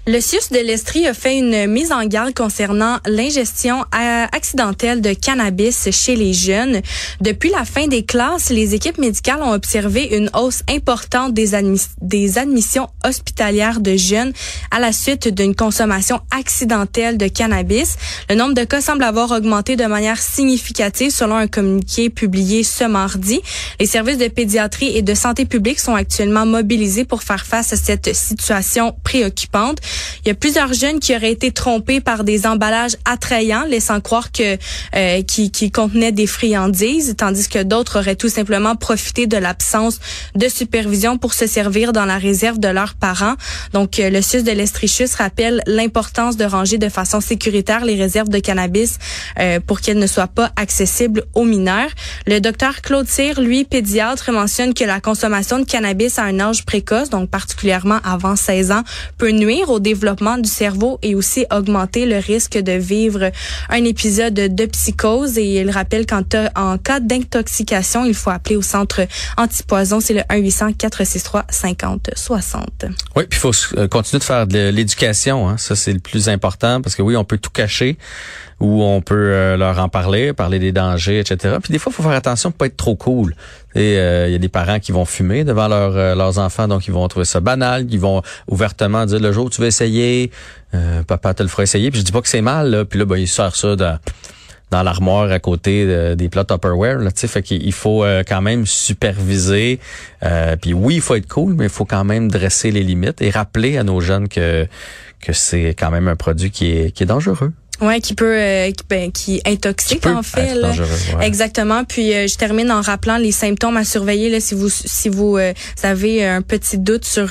Le 0.05 0.19
CIUS 0.19 0.51
de 0.51 0.57
l'Estrie 0.57 1.07
a 1.07 1.13
fait 1.13 1.37
une 1.37 1.65
mise 1.67 1.93
en 1.93 2.05
garde 2.05 2.33
concernant 2.33 2.97
l'ingestion 3.05 3.85
accidentelle 4.33 4.99
de 4.99 5.13
cannabis 5.13 5.89
chez 5.91 6.17
les 6.17 6.33
jeunes. 6.33 6.81
Depuis 7.21 7.49
la 7.49 7.63
fin 7.63 7.87
des 7.87 8.03
classes, 8.03 8.49
les 8.49 8.75
équipes 8.75 8.97
médicales 8.97 9.41
ont 9.41 9.53
observé 9.53 10.17
une 10.17 10.29
hausse 10.33 10.61
importante 10.69 11.33
des, 11.33 11.51
des 12.01 12.37
admissions 12.37 12.89
hospitalières 13.05 13.79
de 13.79 13.95
jeunes 13.95 14.33
à 14.71 14.81
la 14.81 14.91
suite 14.91 15.29
d'une 15.29 15.55
consommation 15.55 16.19
accidentelle 16.31 17.17
de 17.17 17.29
cannabis. 17.29 17.95
Le 18.29 18.35
nombre 18.35 18.55
de 18.55 18.65
cas 18.65 18.81
semble 18.81 19.05
avoir 19.05 19.31
augmenté 19.31 19.77
de 19.77 19.85
manière 19.85 20.21
significative 20.21 21.11
selon 21.11 21.37
un 21.37 21.47
communiqué 21.47 22.09
publié 22.09 22.65
ce 22.65 22.83
mardi. 22.83 23.39
Les 23.79 23.85
services 23.85 24.17
de 24.17 24.27
pédiatrie 24.27 24.97
et 24.97 25.01
de 25.01 25.13
santé 25.13 25.45
publique 25.45 25.79
sont 25.79 25.95
actuellement 25.95 26.45
mobilisés 26.45 27.05
pour 27.05 27.23
faire 27.23 27.45
face 27.45 27.71
à 27.71 27.77
cette 27.77 28.13
situation 28.13 28.93
préoccupante. 29.05 29.77
Il 30.25 30.29
y 30.29 30.31
a 30.31 30.35
plusieurs 30.35 30.73
jeunes 30.73 30.99
qui 30.99 31.15
auraient 31.15 31.31
été 31.31 31.51
trompés 31.51 31.99
par 31.99 32.23
des 32.23 32.45
emballages 32.45 32.95
attrayants, 33.05 33.65
laissant 33.65 33.99
croire 33.99 34.31
que 34.31 34.57
euh, 34.95 35.21
qui, 35.23 35.51
qui 35.51 35.71
contenaient 35.71 36.11
des 36.11 36.27
friandises, 36.27 37.15
tandis 37.17 37.47
que 37.49 37.61
d'autres 37.63 37.99
auraient 37.99 38.15
tout 38.15 38.29
simplement 38.29 38.75
profité 38.75 39.27
de 39.27 39.37
l'absence 39.37 39.99
de 40.35 40.47
supervision 40.47 41.17
pour 41.17 41.33
se 41.33 41.47
servir 41.47 41.93
dans 41.93 42.05
la 42.05 42.17
réserve 42.17 42.59
de 42.59 42.67
leurs 42.67 42.95
parents. 42.95 43.35
Donc, 43.73 43.99
euh, 43.99 44.09
le 44.09 44.21
CIUS 44.21 44.43
de 44.43 44.51
l'Estrichus 44.51 45.09
rappelle 45.17 45.61
l'importance 45.67 46.37
de 46.37 46.45
ranger 46.45 46.77
de 46.77 46.89
façon 46.89 47.19
sécuritaire 47.21 47.85
les 47.85 47.95
réserves 47.95 48.29
de 48.29 48.39
cannabis 48.39 48.97
euh, 49.39 49.59
pour 49.59 49.81
qu'elles 49.81 49.99
ne 49.99 50.07
soient 50.07 50.27
pas 50.27 50.51
accessibles 50.55 51.23
aux 51.33 51.45
mineurs. 51.45 51.89
Le 52.27 52.39
docteur 52.39 52.81
Claude 52.81 53.07
Cyr, 53.07 53.41
lui, 53.41 53.65
pédiatre, 53.65 54.31
mentionne 54.31 54.73
que 54.73 54.83
la 54.83 54.99
consommation 54.99 55.59
de 55.59 55.65
cannabis 55.65 56.19
à 56.19 56.23
un 56.23 56.39
âge 56.39 56.65
précoce, 56.65 57.09
donc 57.09 57.29
particulièrement 57.29 57.99
avant 58.03 58.35
16 58.35 58.71
ans, 58.71 58.83
peut 59.17 59.31
nuire 59.31 59.69
au 59.69 59.79
développement 59.83 60.37
du 60.37 60.49
cerveau 60.49 60.97
et 61.03 61.13
aussi 61.13 61.45
augmenter 61.51 62.07
le 62.07 62.17
risque 62.17 62.57
de 62.57 62.71
vivre 62.71 63.29
un 63.69 63.83
épisode 63.83 64.33
de 64.33 64.65
psychose. 64.65 65.37
Et 65.37 65.61
il 65.61 65.69
rappelle 65.69 66.07
qu'en 66.07 66.23
cas 66.23 66.99
d'intoxication, 66.99 68.05
il 68.05 68.15
faut 68.15 68.31
appeler 68.31 68.55
au 68.55 68.61
centre 68.61 69.01
antipoison. 69.37 69.99
C'est 69.99 70.13
le 70.13 70.21
1-800-463-5060. 70.21 72.63
Oui, 73.15 73.25
puis 73.29 73.37
il 73.37 73.39
faut 73.39 73.51
euh, 73.77 73.87
continuer 73.87 74.19
de 74.19 74.23
faire 74.23 74.47
de 74.47 74.69
l'éducation. 74.69 75.49
Hein. 75.49 75.57
Ça, 75.57 75.75
c'est 75.75 75.93
le 75.93 75.99
plus 75.99 76.29
important 76.29 76.81
parce 76.81 76.95
que 76.95 77.01
oui, 77.01 77.15
on 77.15 77.23
peut 77.23 77.37
tout 77.37 77.51
cacher 77.51 77.97
ou 78.59 78.83
on 78.83 79.01
peut 79.01 79.15
euh, 79.15 79.57
leur 79.57 79.79
en 79.79 79.89
parler, 79.89 80.31
parler 80.33 80.59
des 80.59 80.71
dangers, 80.71 81.19
etc. 81.19 81.57
Puis 81.61 81.71
des 81.71 81.79
fois, 81.79 81.91
il 81.91 81.95
faut 81.95 82.03
faire 82.03 82.13
attention 82.13 82.51
pour 82.51 82.59
pas 82.59 82.67
être 82.67 82.77
trop 82.77 82.95
cool. 82.95 83.35
Et 83.75 83.97
euh, 83.97 84.27
il 84.27 84.31
y 84.31 84.35
a 84.35 84.39
des 84.39 84.49
parents 84.49 84.79
qui 84.79 84.91
vont 84.91 85.05
fumer 85.05 85.43
devant 85.43 85.67
leur, 85.67 86.15
leurs 86.15 86.39
enfants, 86.39 86.67
donc 86.67 86.87
ils 86.87 86.93
vont 86.93 87.07
trouver 87.07 87.25
ça 87.25 87.39
banal, 87.39 87.85
ils 87.89 87.99
vont 87.99 88.21
ouvertement 88.47 89.05
dire 89.05 89.19
le 89.19 89.31
jour 89.31 89.45
où 89.45 89.49
tu 89.49 89.61
veux 89.61 89.67
essayer, 89.67 90.31
papa 91.07 91.33
te 91.33 91.43
le 91.43 91.49
fera 91.49 91.63
essayer. 91.63 91.91
Puis 91.91 91.99
je 91.99 92.05
dis 92.05 92.11
pas 92.11 92.21
que 92.21 92.27
c'est 92.27 92.41
mal, 92.41 92.69
là. 92.69 92.85
puis 92.85 92.99
là, 92.99 93.05
ben, 93.05 93.17
il 93.17 93.27
sort 93.27 93.55
ça 93.55 93.75
dans 93.75 93.99
dans 94.71 94.81
l'armoire 94.81 95.31
à 95.31 95.37
côté 95.37 96.15
des 96.15 96.29
plats 96.29 96.45
Tupperware. 96.45 96.97
Là, 96.97 97.11
fait 97.13 97.43
qu'il 97.43 97.73
faut 97.73 98.03
quand 98.27 98.41
même 98.41 98.65
superviser. 98.65 99.79
puis 100.61 100.73
oui, 100.73 100.95
il 100.95 101.01
faut 101.01 101.13
être 101.13 101.27
cool, 101.27 101.53
mais 101.53 101.65
il 101.65 101.69
faut 101.69 101.85
quand 101.85 102.03
même 102.03 102.31
dresser 102.31 102.71
les 102.71 102.81
limites 102.81 103.21
et 103.21 103.29
rappeler 103.29 103.77
à 103.77 103.83
nos 103.83 104.01
jeunes 104.01 104.27
que 104.27 104.67
que 105.21 105.31
c'est 105.31 105.69
quand 105.69 105.91
même 105.91 106.07
un 106.07 106.15
produit 106.15 106.49
qui 106.49 106.71
est 106.71 106.91
qui 106.91 107.03
est 107.03 107.05
dangereux. 107.05 107.53
Ouais, 107.81 107.99
qui 107.99 108.13
peut, 108.13 108.37
euh, 108.37 108.71
qui, 108.71 108.83
ben, 108.87 109.11
qui 109.11 109.41
intoxique 109.45 110.05
en 110.05 110.21
fait. 110.21 110.55
Exactement. 111.21 111.83
Puis 111.83 112.13
euh, 112.13 112.27
je 112.27 112.35
termine 112.35 112.71
en 112.71 112.81
rappelant 112.81 113.17
les 113.17 113.31
symptômes 113.31 113.77
à 113.77 113.83
surveiller 113.83 114.29
là, 114.29 114.39
si 114.39 114.53
vous 114.53 114.69
si 114.69 115.09
vous, 115.09 115.37
euh, 115.37 115.53
avez 115.81 116.25
un 116.25 116.41
petit 116.41 116.77
doute 116.77 117.03
sur 117.03 117.29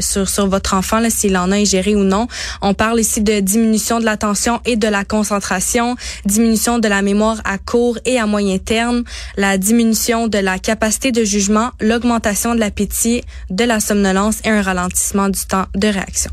sur 0.00 0.28
sur 0.28 0.48
votre 0.48 0.74
enfant 0.74 0.98
là, 0.98 1.08
s'il 1.08 1.36
en 1.36 1.52
a 1.52 1.56
ingéré 1.56 1.94
ou 1.94 2.02
non. 2.02 2.26
On 2.62 2.74
parle 2.74 3.00
ici 3.00 3.22
de 3.22 3.40
diminution 3.40 4.00
de 4.00 4.04
l'attention 4.04 4.60
et 4.64 4.76
de 4.76 4.88
la 4.88 5.04
concentration, 5.04 5.96
diminution 6.24 6.78
de 6.78 6.88
la 6.88 7.00
mémoire 7.00 7.40
à 7.44 7.56
court 7.58 7.98
et 8.04 8.18
à 8.18 8.26
moyen 8.26 8.58
terme, 8.58 9.04
la 9.36 9.56
diminution 9.56 10.26
de 10.26 10.38
la 10.38 10.58
capacité 10.58 11.12
de 11.12 11.24
jugement, 11.24 11.70
l'augmentation 11.80 12.54
de 12.54 12.60
l'appétit, 12.60 13.22
de 13.50 13.64
la 13.64 13.80
somnolence 13.80 14.38
et 14.44 14.50
un 14.50 14.62
ralentissement 14.62 15.28
du 15.28 15.40
temps 15.46 15.66
de 15.74 15.88
réaction. 15.88 16.32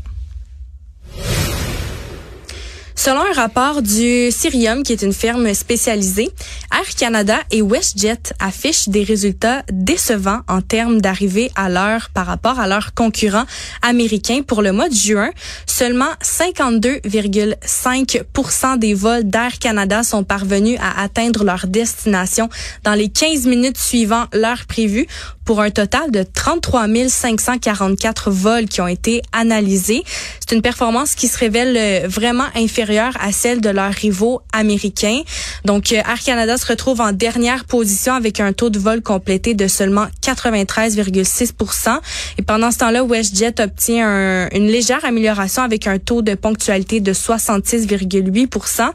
Selon 3.04 3.20
un 3.20 3.34
rapport 3.34 3.82
du 3.82 4.30
Cirium, 4.30 4.82
qui 4.82 4.94
est 4.94 5.02
une 5.02 5.12
firme 5.12 5.52
spécialisée, 5.52 6.30
Air 6.72 6.88
Canada 6.96 7.36
et 7.50 7.60
WestJet 7.60 8.32
affichent 8.40 8.88
des 8.88 9.04
résultats 9.04 9.62
décevants 9.70 10.40
en 10.48 10.62
termes 10.62 11.02
d'arrivée 11.02 11.50
à 11.54 11.68
l'heure 11.68 12.08
par 12.14 12.24
rapport 12.24 12.58
à 12.58 12.66
leurs 12.66 12.94
concurrents 12.94 13.44
américains. 13.82 14.40
Pour 14.40 14.62
le 14.62 14.72
mois 14.72 14.88
de 14.88 14.94
juin, 14.94 15.28
seulement 15.66 16.08
52,5 16.22 18.78
des 18.78 18.94
vols 18.94 19.24
d'Air 19.24 19.58
Canada 19.58 20.02
sont 20.02 20.24
parvenus 20.24 20.78
à 20.80 21.02
atteindre 21.02 21.44
leur 21.44 21.66
destination 21.66 22.48
dans 22.84 22.94
les 22.94 23.10
15 23.10 23.44
minutes 23.44 23.76
suivant 23.76 24.28
l'heure 24.32 24.64
prévue 24.66 25.06
pour 25.44 25.60
un 25.60 25.70
total 25.70 26.10
de 26.10 26.22
33 26.22 26.86
544 27.08 28.30
vols 28.30 28.64
qui 28.64 28.80
ont 28.80 28.88
été 28.88 29.20
analysés. 29.32 30.04
C'est 30.40 30.56
une 30.56 30.62
performance 30.62 31.14
qui 31.14 31.28
se 31.28 31.36
révèle 31.36 32.08
vraiment 32.08 32.46
inférieure 32.56 32.93
à 32.98 33.32
celle 33.32 33.60
de 33.60 33.68
leurs 33.68 33.92
rivaux 33.92 34.40
américains. 34.52 35.20
Donc, 35.64 35.92
euh, 35.92 35.96
Air 35.96 36.20
Canada 36.24 36.56
se 36.56 36.66
retrouve 36.66 37.00
en 37.00 37.12
dernière 37.12 37.64
position 37.64 38.14
avec 38.14 38.40
un 38.40 38.52
taux 38.52 38.70
de 38.70 38.78
vol 38.78 39.02
complété 39.02 39.54
de 39.54 39.68
seulement 39.68 40.06
93,6% 40.22 42.00
Et 42.38 42.42
pendant 42.42 42.70
ce 42.70 42.78
temps-là, 42.78 43.04
WestJet 43.04 43.60
obtient 43.60 44.48
une 44.52 44.66
légère 44.66 45.04
amélioration 45.04 45.62
avec 45.62 45.86
un 45.86 45.98
taux 45.98 46.22
de 46.22 46.34
ponctualité 46.34 47.00
de 47.00 47.12
66,8% 47.12 48.90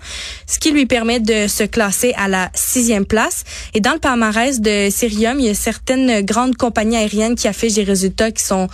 ce 0.48 0.60
qui 0.60 0.72
lui 0.72 0.86
permet 0.86 1.20
de 1.20 1.48
se 1.48 1.64
classer 1.64 2.14
à 2.18 2.28
la 2.28 2.50
sixième 2.56 3.06
place. 3.06 3.44
Et 3.74 3.82
dans 3.82 3.94
le 3.94 4.00
palmarès 4.00 4.62
de 4.62 4.90
Cirium, 4.90 5.40
il 5.40 5.46
y 5.46 5.50
a 5.50 5.54
certaines 5.54 6.26
grandes 6.26 6.40
grandes 6.40 6.56
compagnies 6.56 6.96
aériennes 6.96 7.36
qui 7.36 7.50
affichent 7.50 7.74
des 7.74 7.84
résultats 7.84 8.32
qui 8.32 8.44
sont 8.44 8.70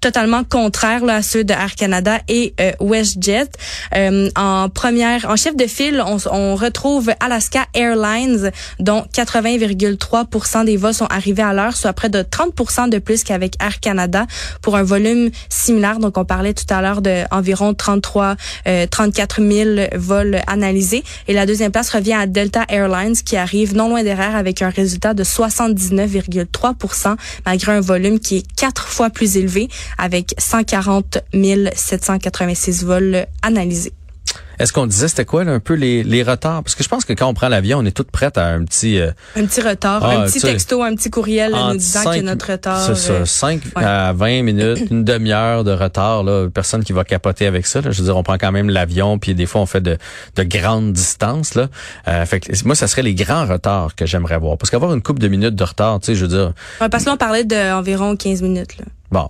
totalement 0.00 0.44
contraire 0.44 1.04
là, 1.04 1.16
à 1.16 1.22
ceux 1.22 1.44
de 1.44 1.52
Air 1.52 1.74
Canada 1.74 2.18
et 2.28 2.54
euh, 2.60 2.72
WestJet. 2.80 3.50
Euh, 3.94 4.30
en 4.36 4.68
première, 4.68 5.28
en 5.28 5.36
chef 5.36 5.56
de 5.56 5.66
file, 5.66 6.02
on, 6.06 6.16
on 6.30 6.56
retrouve 6.56 7.10
Alaska 7.20 7.66
Airlines, 7.74 8.50
dont 8.78 9.04
80,3% 9.12 10.64
des 10.64 10.76
vols 10.76 10.94
sont 10.94 11.06
arrivés 11.06 11.42
à 11.42 11.52
l'heure, 11.52 11.76
soit 11.76 11.92
près 11.92 12.08
de 12.08 12.22
30% 12.22 12.88
de 12.88 12.98
plus 12.98 13.24
qu'avec 13.24 13.54
Air 13.62 13.80
Canada 13.80 14.26
pour 14.62 14.76
un 14.76 14.82
volume 14.82 15.30
similaire. 15.48 15.98
Donc, 15.98 16.16
on 16.16 16.24
parlait 16.24 16.54
tout 16.54 16.72
à 16.72 16.80
l'heure 16.80 17.02
de 17.02 17.24
environ 17.30 17.74
33, 17.74 18.36
euh, 18.66 18.86
34 18.86 19.42
000 19.42 19.88
vols 19.96 20.40
analysés. 20.46 21.04
Et 21.28 21.34
la 21.34 21.46
deuxième 21.46 21.72
place 21.72 21.90
revient 21.90 22.14
à 22.14 22.26
Delta 22.26 22.64
Airlines, 22.68 23.16
qui 23.16 23.36
arrive 23.36 23.76
non 23.76 23.88
loin 23.88 24.02
derrière 24.02 24.36
avec 24.36 24.62
un 24.62 24.70
résultat 24.70 25.14
de 25.14 25.24
79,3% 25.24 27.16
malgré 27.46 27.72
un 27.72 27.80
volume 27.80 28.18
qui 28.18 28.38
est 28.38 28.46
quatre 28.56 28.88
fois 28.88 29.10
plus 29.10 29.36
élevé 29.36 29.68
avec 29.98 30.34
140 30.38 31.18
786 31.74 32.84
vols 32.84 33.26
analysés. 33.42 33.92
Est-ce 34.60 34.74
qu'on 34.74 34.86
disait 34.86 35.08
c'était 35.08 35.24
quoi 35.24 35.42
là, 35.42 35.52
un 35.52 35.58
peu 35.58 35.72
les, 35.72 36.02
les 36.02 36.22
retards? 36.22 36.62
Parce 36.62 36.74
que 36.74 36.84
je 36.84 36.88
pense 36.90 37.06
que 37.06 37.14
quand 37.14 37.26
on 37.26 37.32
prend 37.32 37.48
l'avion, 37.48 37.78
on 37.78 37.84
est 37.86 37.96
toutes 37.96 38.10
prêtes 38.10 38.36
à 38.36 38.48
un 38.48 38.62
petit 38.64 39.00
euh, 39.00 39.10
un 39.34 39.46
petit 39.46 39.62
retard, 39.62 40.04
un 40.04 40.20
ah, 40.20 40.24
petit 40.26 40.38
texto, 40.38 40.82
un 40.82 40.94
petit 40.94 41.08
courriel 41.08 41.52
nous 41.52 41.78
disant 41.78 42.02
qu'il 42.02 42.16
y 42.16 42.18
a 42.18 42.22
notre 42.22 42.52
retard. 42.52 42.94
C'est 42.94 42.94
ça, 42.94 43.24
5 43.24 43.62
euh, 43.64 44.10
à 44.10 44.12
20 44.12 44.42
minutes, 44.42 44.90
une 44.90 45.02
demi-heure 45.02 45.64
de 45.64 45.72
retard 45.72 46.24
là, 46.24 46.48
personne 46.50 46.84
qui 46.84 46.92
va 46.92 47.04
capoter 47.04 47.46
avec 47.46 47.66
ça 47.66 47.80
là. 47.80 47.90
Je 47.90 47.98
veux 48.00 48.04
dire 48.04 48.16
on 48.18 48.22
prend 48.22 48.36
quand 48.36 48.52
même 48.52 48.68
l'avion 48.68 49.18
puis 49.18 49.34
des 49.34 49.46
fois 49.46 49.62
on 49.62 49.66
fait 49.66 49.80
de, 49.80 49.96
de 50.36 50.42
grandes 50.42 50.92
distances 50.92 51.54
là. 51.54 51.68
Euh, 52.06 52.26
fait 52.26 52.40
que, 52.40 52.52
moi 52.66 52.74
ça 52.74 52.86
serait 52.86 53.02
les 53.02 53.14
grands 53.14 53.46
retards 53.46 53.94
que 53.94 54.04
j'aimerais 54.04 54.38
voir 54.38 54.58
parce 54.58 54.68
qu'avoir 54.68 54.92
une 54.92 55.00
coupe 55.00 55.20
de 55.20 55.28
minutes 55.28 55.54
de 55.54 55.64
retard, 55.64 56.00
tu 56.00 56.06
sais, 56.06 56.14
je 56.14 56.26
veux 56.26 56.36
dire. 56.36 56.52
parce 56.90 57.06
qu'on 57.06 57.16
parlait 57.16 57.44
d'environ 57.44 58.14
15 58.14 58.42
minutes 58.42 58.76
là. 58.76 58.84
Bon, 59.10 59.28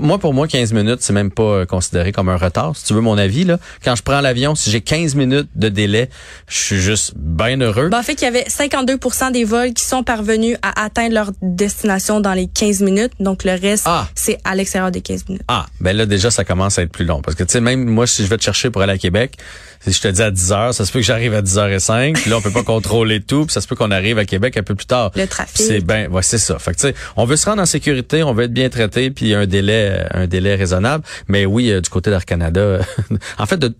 moi 0.00 0.18
pour 0.18 0.34
moi 0.34 0.46
15 0.46 0.72
minutes, 0.72 0.98
c'est 1.00 1.12
même 1.12 1.32
pas 1.32 1.42
euh, 1.42 1.66
considéré 1.66 2.12
comme 2.12 2.28
un 2.28 2.36
retard. 2.36 2.76
Si 2.76 2.84
tu 2.84 2.94
veux 2.94 3.00
mon 3.00 3.18
avis 3.18 3.44
là, 3.44 3.58
quand 3.84 3.96
je 3.96 4.02
prends 4.02 4.20
l'avion, 4.20 4.54
si 4.54 4.70
j'ai 4.70 4.80
15 4.80 5.16
minutes 5.16 5.48
de 5.56 5.68
délai, 5.68 6.10
je 6.46 6.56
suis 6.56 6.80
juste 6.80 7.14
bien 7.16 7.60
heureux. 7.60 7.88
Ben, 7.88 7.98
en 7.98 8.02
fait, 8.04 8.20
il 8.22 8.24
y 8.24 8.28
avait 8.28 8.44
52% 8.44 9.32
des 9.32 9.44
vols 9.44 9.72
qui 9.72 9.84
sont 9.84 10.04
parvenus 10.04 10.56
à 10.62 10.84
atteindre 10.84 11.14
leur 11.14 11.32
destination 11.42 12.20
dans 12.20 12.34
les 12.34 12.46
15 12.46 12.82
minutes, 12.82 13.12
donc 13.18 13.42
le 13.42 13.52
reste 13.52 13.84
ah. 13.86 14.06
c'est 14.14 14.38
à 14.44 14.54
l'extérieur 14.54 14.90
des 14.92 15.00
15 15.00 15.28
minutes. 15.28 15.42
Ah, 15.48 15.66
ben 15.80 15.96
là 15.96 16.06
déjà 16.06 16.30
ça 16.30 16.44
commence 16.44 16.78
à 16.78 16.82
être 16.82 16.92
plus 16.92 17.04
long 17.04 17.20
parce 17.20 17.34
que 17.34 17.42
tu 17.42 17.52
sais 17.52 17.60
même 17.60 17.84
moi 17.84 18.06
si 18.06 18.22
je 18.22 18.28
vais 18.28 18.38
te 18.38 18.44
chercher 18.44 18.70
pour 18.70 18.82
aller 18.82 18.92
à 18.92 18.98
Québec, 18.98 19.36
si 19.92 19.98
je 19.98 20.02
te 20.02 20.08
dis 20.08 20.22
à 20.22 20.30
10 20.30 20.52
heures, 20.52 20.74
ça 20.74 20.84
se 20.84 20.92
peut 20.92 20.98
que 20.98 21.04
j'arrive 21.04 21.34
à 21.34 21.42
10 21.42 21.56
h 21.56 21.78
05 21.78 22.16
puis 22.16 22.30
là 22.30 22.38
on 22.38 22.40
peut 22.40 22.50
pas 22.50 22.62
contrôler 22.64 23.20
tout, 23.20 23.46
puis 23.46 23.52
ça 23.52 23.60
se 23.60 23.68
peut 23.68 23.76
qu'on 23.76 23.90
arrive 23.90 24.18
à 24.18 24.24
Québec 24.24 24.56
un 24.56 24.62
peu 24.62 24.74
plus 24.74 24.86
tard. 24.86 25.10
Le 25.14 25.26
trafic. 25.26 25.56
C'est 25.56 25.80
ben 25.80 26.10
ouais, 26.10 26.22
c'est 26.22 26.38
ça. 26.38 26.58
Fait 26.58 26.72
que 26.72 26.76
tu 26.76 26.88
sais, 26.88 26.94
on 27.16 27.24
veut 27.24 27.36
se 27.36 27.46
rendre 27.46 27.62
en 27.62 27.66
sécurité, 27.66 28.22
on 28.22 28.32
veut 28.32 28.44
être 28.44 28.52
bien 28.52 28.68
traité 28.68 29.10
puis 29.10 29.34
un 29.34 29.46
délai 29.46 30.04
un 30.12 30.26
délai 30.26 30.54
raisonnable, 30.54 31.04
mais 31.28 31.46
oui 31.46 31.70
euh, 31.70 31.80
du 31.80 31.88
côté 31.88 32.10
d'Air 32.10 32.24
Canada 32.24 32.80
en 33.38 33.46
fait 33.46 33.58
de, 33.58 33.72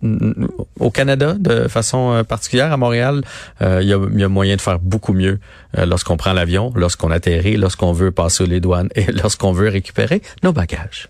au 0.79 0.91
Canada 0.91 1.35
de 1.37 1.67
façon 1.67 2.13
euh, 2.13 2.23
particulière 2.23 2.71
à 2.71 2.77
Montréal, 2.77 3.23
euh, 3.61 3.79
il 3.81 3.89
y, 3.89 3.93
a, 3.93 3.99
y, 4.15 4.23
a, 4.23 4.29
moyen 4.29 4.55
de 4.55 4.61
faire 4.61 4.79
beaucoup 4.79 5.13
mieux 5.13 5.39
lorsqu'on 5.75 6.17
prend 6.17 6.33
l'avion, 6.33 6.71
lorsqu'on 6.75 7.11
atterrit, 7.11 7.57
lorsqu'on 7.57 7.91
veut 7.91 8.11
passer 8.11 8.45
les 8.45 8.59
douanes 8.59 8.89
et 8.95 9.11
lorsqu'on 9.11 9.51
veut 9.51 9.69
récupérer 9.69 10.21
nos 10.43 10.53
bagages. 10.53 11.09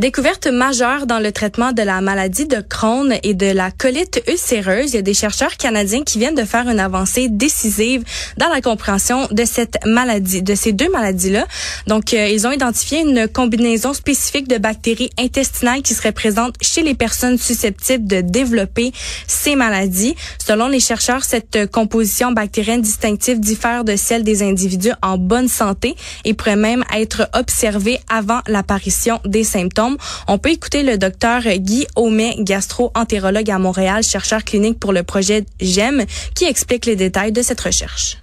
Découverte 0.00 0.46
majeure 0.46 1.06
dans 1.06 1.18
le 1.18 1.30
traitement 1.30 1.72
de 1.72 1.82
la 1.82 2.00
maladie 2.00 2.46
de 2.46 2.62
Crohn 2.66 3.14
et 3.22 3.34
de 3.34 3.44
la 3.44 3.70
colite 3.70 4.22
ulcéreuse. 4.26 4.92
Il 4.92 4.96
y 4.96 4.98
a 4.98 5.02
des 5.02 5.12
chercheurs 5.12 5.58
canadiens 5.58 6.04
qui 6.04 6.18
viennent 6.18 6.34
de 6.34 6.44
faire 6.44 6.66
une 6.70 6.80
avancée 6.80 7.28
décisive 7.28 8.02
dans 8.38 8.48
la 8.48 8.62
compréhension 8.62 9.28
de 9.30 9.44
cette 9.44 9.76
maladie, 9.84 10.42
de 10.42 10.54
ces 10.54 10.72
deux 10.72 10.88
maladies-là. 10.88 11.46
Donc, 11.86 12.14
euh, 12.14 12.28
ils 12.28 12.46
ont 12.46 12.50
identifié 12.50 13.00
une 13.02 13.28
combinaison 13.28 13.92
spécifique 13.92 14.48
de 14.48 14.56
bactéries 14.56 15.10
intestinales 15.18 15.82
qui 15.82 15.92
seraient 15.92 16.12
présentes 16.12 16.54
chez 16.62 16.82
les 16.82 16.94
personnes 16.94 17.36
susceptibles 17.36 18.06
de 18.06 18.22
développer 18.22 18.92
ces 19.26 19.54
maladies. 19.54 20.14
Selon 20.38 20.68
les 20.68 20.80
chercheurs, 20.80 21.24
cette 21.24 21.70
composition 21.70 22.32
bactérienne 22.32 22.80
distinctive 22.80 23.38
diffère 23.38 23.84
de 23.84 23.96
celle 23.96 24.24
des 24.24 24.42
individus 24.42 24.92
en 25.02 25.18
bonne 25.18 25.48
santé 25.48 25.94
et 26.24 26.32
pourrait 26.32 26.56
même 26.56 26.84
être 26.96 27.28
observée 27.34 28.00
avant 28.08 28.40
l'apparition 28.46 29.20
des 29.26 29.44
symptômes. 29.44 29.89
On 30.28 30.38
peut 30.38 30.50
écouter 30.50 30.82
le 30.82 30.98
docteur 30.98 31.42
Guy 31.42 31.86
Aumet, 31.96 32.34
gastro-entérologue 32.38 33.50
à 33.50 33.58
Montréal, 33.58 34.02
chercheur 34.02 34.44
clinique 34.44 34.78
pour 34.78 34.92
le 34.92 35.02
projet 35.02 35.44
GEM, 35.60 36.04
qui 36.34 36.44
explique 36.44 36.86
les 36.86 36.96
détails 36.96 37.32
de 37.32 37.42
cette 37.42 37.60
recherche 37.60 38.16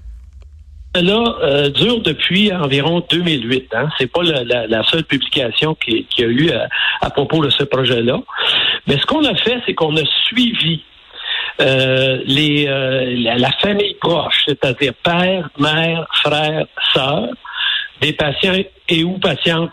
là 1.02 1.36
euh, 1.44 1.70
dure 1.70 2.02
depuis 2.02 2.52
environ 2.52 3.04
2008. 3.10 3.74
Hein. 3.74 3.90
C'est 3.98 4.12
pas 4.12 4.24
la, 4.24 4.84
seule 4.84 5.04
publication 5.04 5.76
qui, 5.76 6.06
qui 6.06 6.24
a 6.24 6.28
eu 6.28 6.52
à, 7.02 7.10
propos 7.10 7.44
de 7.44 7.50
ce 7.50 7.64
projet-là. 7.64 8.20
Mais 8.88 8.98
ce 8.98 9.06
qu'on 9.06 9.24
a 9.26 9.36
fait, 9.36 9.62
c'est 9.66 9.74
qu'on 9.74 9.96
a 9.98 10.06
suivi 10.28 10.82
euh, 11.62 12.20
les, 12.26 12.66
la, 12.66 13.52
famille 13.62 13.96
proche, 13.96 14.44
c'est-à-dire 14.48 14.94
père, 15.04 15.50
mère, 15.60 16.08
frère, 16.24 16.66
sœur, 16.94 17.28
des 18.02 18.14
patients 18.14 18.54
et 18.90 19.04
ou 19.04 19.18
patientes 19.18 19.72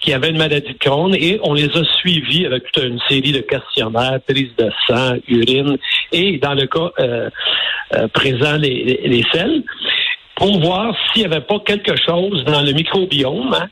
qui 0.00 0.12
avaient 0.12 0.30
une 0.30 0.38
maladie 0.38 0.72
de 0.72 0.78
Crohn 0.78 1.14
et 1.14 1.40
on 1.42 1.54
les 1.54 1.68
a 1.76 1.84
suivis 1.98 2.46
avec 2.46 2.70
toute 2.70 2.84
une 2.84 3.00
série 3.08 3.32
de 3.32 3.40
questionnaires, 3.40 4.20
prise 4.26 4.54
de 4.56 4.70
sang, 4.86 5.16
urine 5.26 5.76
et 6.12 6.38
dans 6.38 6.54
le 6.54 6.66
cas 6.66 6.90
présent 8.12 8.56
les, 8.56 9.00
les, 9.04 9.24
selles 9.32 9.62
pour 10.38 10.60
voir 10.60 10.94
s'il 11.12 11.26
n'y 11.26 11.34
avait 11.34 11.44
pas 11.44 11.58
quelque 11.60 11.96
chose 11.96 12.44
dans 12.44 12.62
le 12.62 12.72
microbiome 12.72 13.54
hein, 13.54 13.68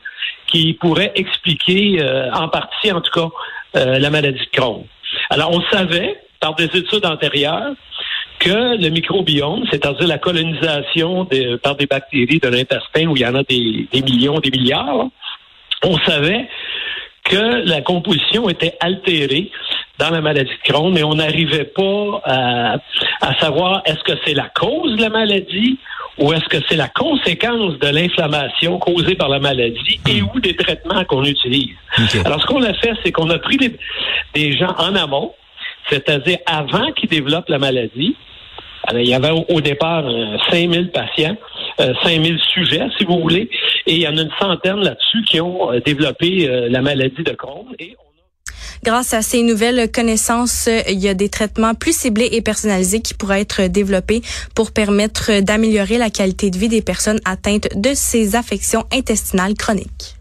qui 0.47 0.73
pourrait 0.73 1.11
expliquer 1.15 2.01
euh, 2.01 2.31
en 2.33 2.47
partie, 2.49 2.91
en 2.91 3.01
tout 3.01 3.11
cas, 3.11 3.29
euh, 3.77 3.99
la 3.99 4.09
maladie 4.09 4.39
de 4.39 4.57
Crohn. 4.57 4.83
Alors, 5.29 5.51
on 5.51 5.61
savait, 5.71 6.17
par 6.39 6.55
des 6.55 6.65
études 6.65 7.05
antérieures, 7.05 7.73
que 8.39 8.77
le 8.81 8.89
microbiome, 8.89 9.65
c'est-à-dire 9.71 10.07
la 10.07 10.19
colonisation 10.19 11.27
par 11.63 11.75
des 11.75 11.87
bactéries 11.87 12.39
de 12.39 12.47
l'intestin, 12.47 13.07
où 13.07 13.15
il 13.15 13.21
y 13.21 13.25
en 13.25 13.35
a 13.35 13.43
des, 13.43 13.87
millions, 13.93 14.39
des 14.39 14.51
milliards, 14.51 15.07
on 15.83 15.97
savait 15.99 16.47
que 17.23 17.67
la 17.67 17.81
composition 17.81 18.49
était 18.49 18.75
altérée 18.79 19.51
dans 19.99 20.09
la 20.09 20.21
maladie 20.21 20.49
de 20.51 20.71
Crohn, 20.71 20.93
mais 20.93 21.03
on 21.03 21.15
n'arrivait 21.15 21.65
pas 21.65 22.21
à, 22.23 22.77
à 23.21 23.35
savoir 23.39 23.81
est-ce 23.85 24.03
que 24.03 24.17
c'est 24.25 24.33
la 24.33 24.49
cause 24.49 24.95
de 24.95 25.01
la 25.01 25.09
maladie 25.09 25.77
ou 26.19 26.33
est-ce 26.33 26.45
que 26.45 26.57
c'est 26.67 26.75
la 26.75 26.87
conséquence 26.87 27.77
de 27.79 27.87
l'inflammation 27.87 28.79
causée 28.79 29.15
par 29.15 29.29
la 29.29 29.39
maladie 29.39 29.99
et 30.07 30.21
hmm. 30.21 30.29
ou 30.33 30.39
des 30.39 30.55
traitements 30.55 31.03
qu'on 31.05 31.23
utilise? 31.23 31.75
Alors, 32.25 32.41
ce 32.41 32.47
qu'on 32.47 32.63
a 32.63 32.73
fait, 32.73 32.93
c'est 33.03 33.11
qu'on 33.11 33.29
a 33.29 33.37
pris 33.37 33.57
des, 34.33 34.57
gens 34.57 34.73
en 34.77 34.95
amont, 34.95 35.33
c'est-à-dire 35.89 36.39
avant 36.45 36.91
qu'ils 36.93 37.09
développent 37.09 37.49
la 37.49 37.59
maladie. 37.59 38.15
Alors, 38.87 39.01
il 39.01 39.09
y 39.09 39.13
avait 39.13 39.31
au, 39.31 39.61
départ 39.61 40.05
5000 40.49 40.79
euh, 40.79 40.91
patients, 40.91 41.35
euh, 41.81 41.93
5000 42.03 42.39
sujets, 42.53 42.87
si 42.97 43.03
vous 43.03 43.19
voulez, 43.19 43.49
et 43.85 43.95
il 43.95 44.01
y 44.01 44.07
en 44.07 44.17
a 44.17 44.21
une 44.21 44.31
centaine 44.39 44.77
là-dessus 44.77 45.23
qui 45.29 45.41
ont 45.41 45.71
euh, 45.71 45.79
développé 45.81 46.47
euh, 46.47 46.69
la 46.69 46.81
maladie 46.81 47.23
de 47.23 47.31
Crohn. 47.31 47.65
Grâce 48.83 49.13
à 49.13 49.21
ces 49.21 49.43
nouvelles 49.43 49.91
connaissances, 49.91 50.69
il 50.87 50.99
y 50.99 51.09
a 51.09 51.13
des 51.13 51.29
traitements 51.29 51.73
plus 51.73 51.97
ciblés 51.97 52.29
et 52.31 52.41
personnalisés 52.41 53.01
qui 53.01 53.13
pourraient 53.13 53.41
être 53.41 53.63
développés 53.63 54.21
pour 54.55 54.71
permettre 54.71 55.41
d'améliorer 55.41 55.97
la 55.97 56.09
qualité 56.09 56.49
de 56.49 56.57
vie 56.57 56.69
des 56.69 56.81
personnes 56.81 57.19
atteintes 57.25 57.67
de 57.75 57.89
ces 57.93 58.35
affections 58.35 58.85
intestinales 58.93 59.55
chroniques. 59.55 60.15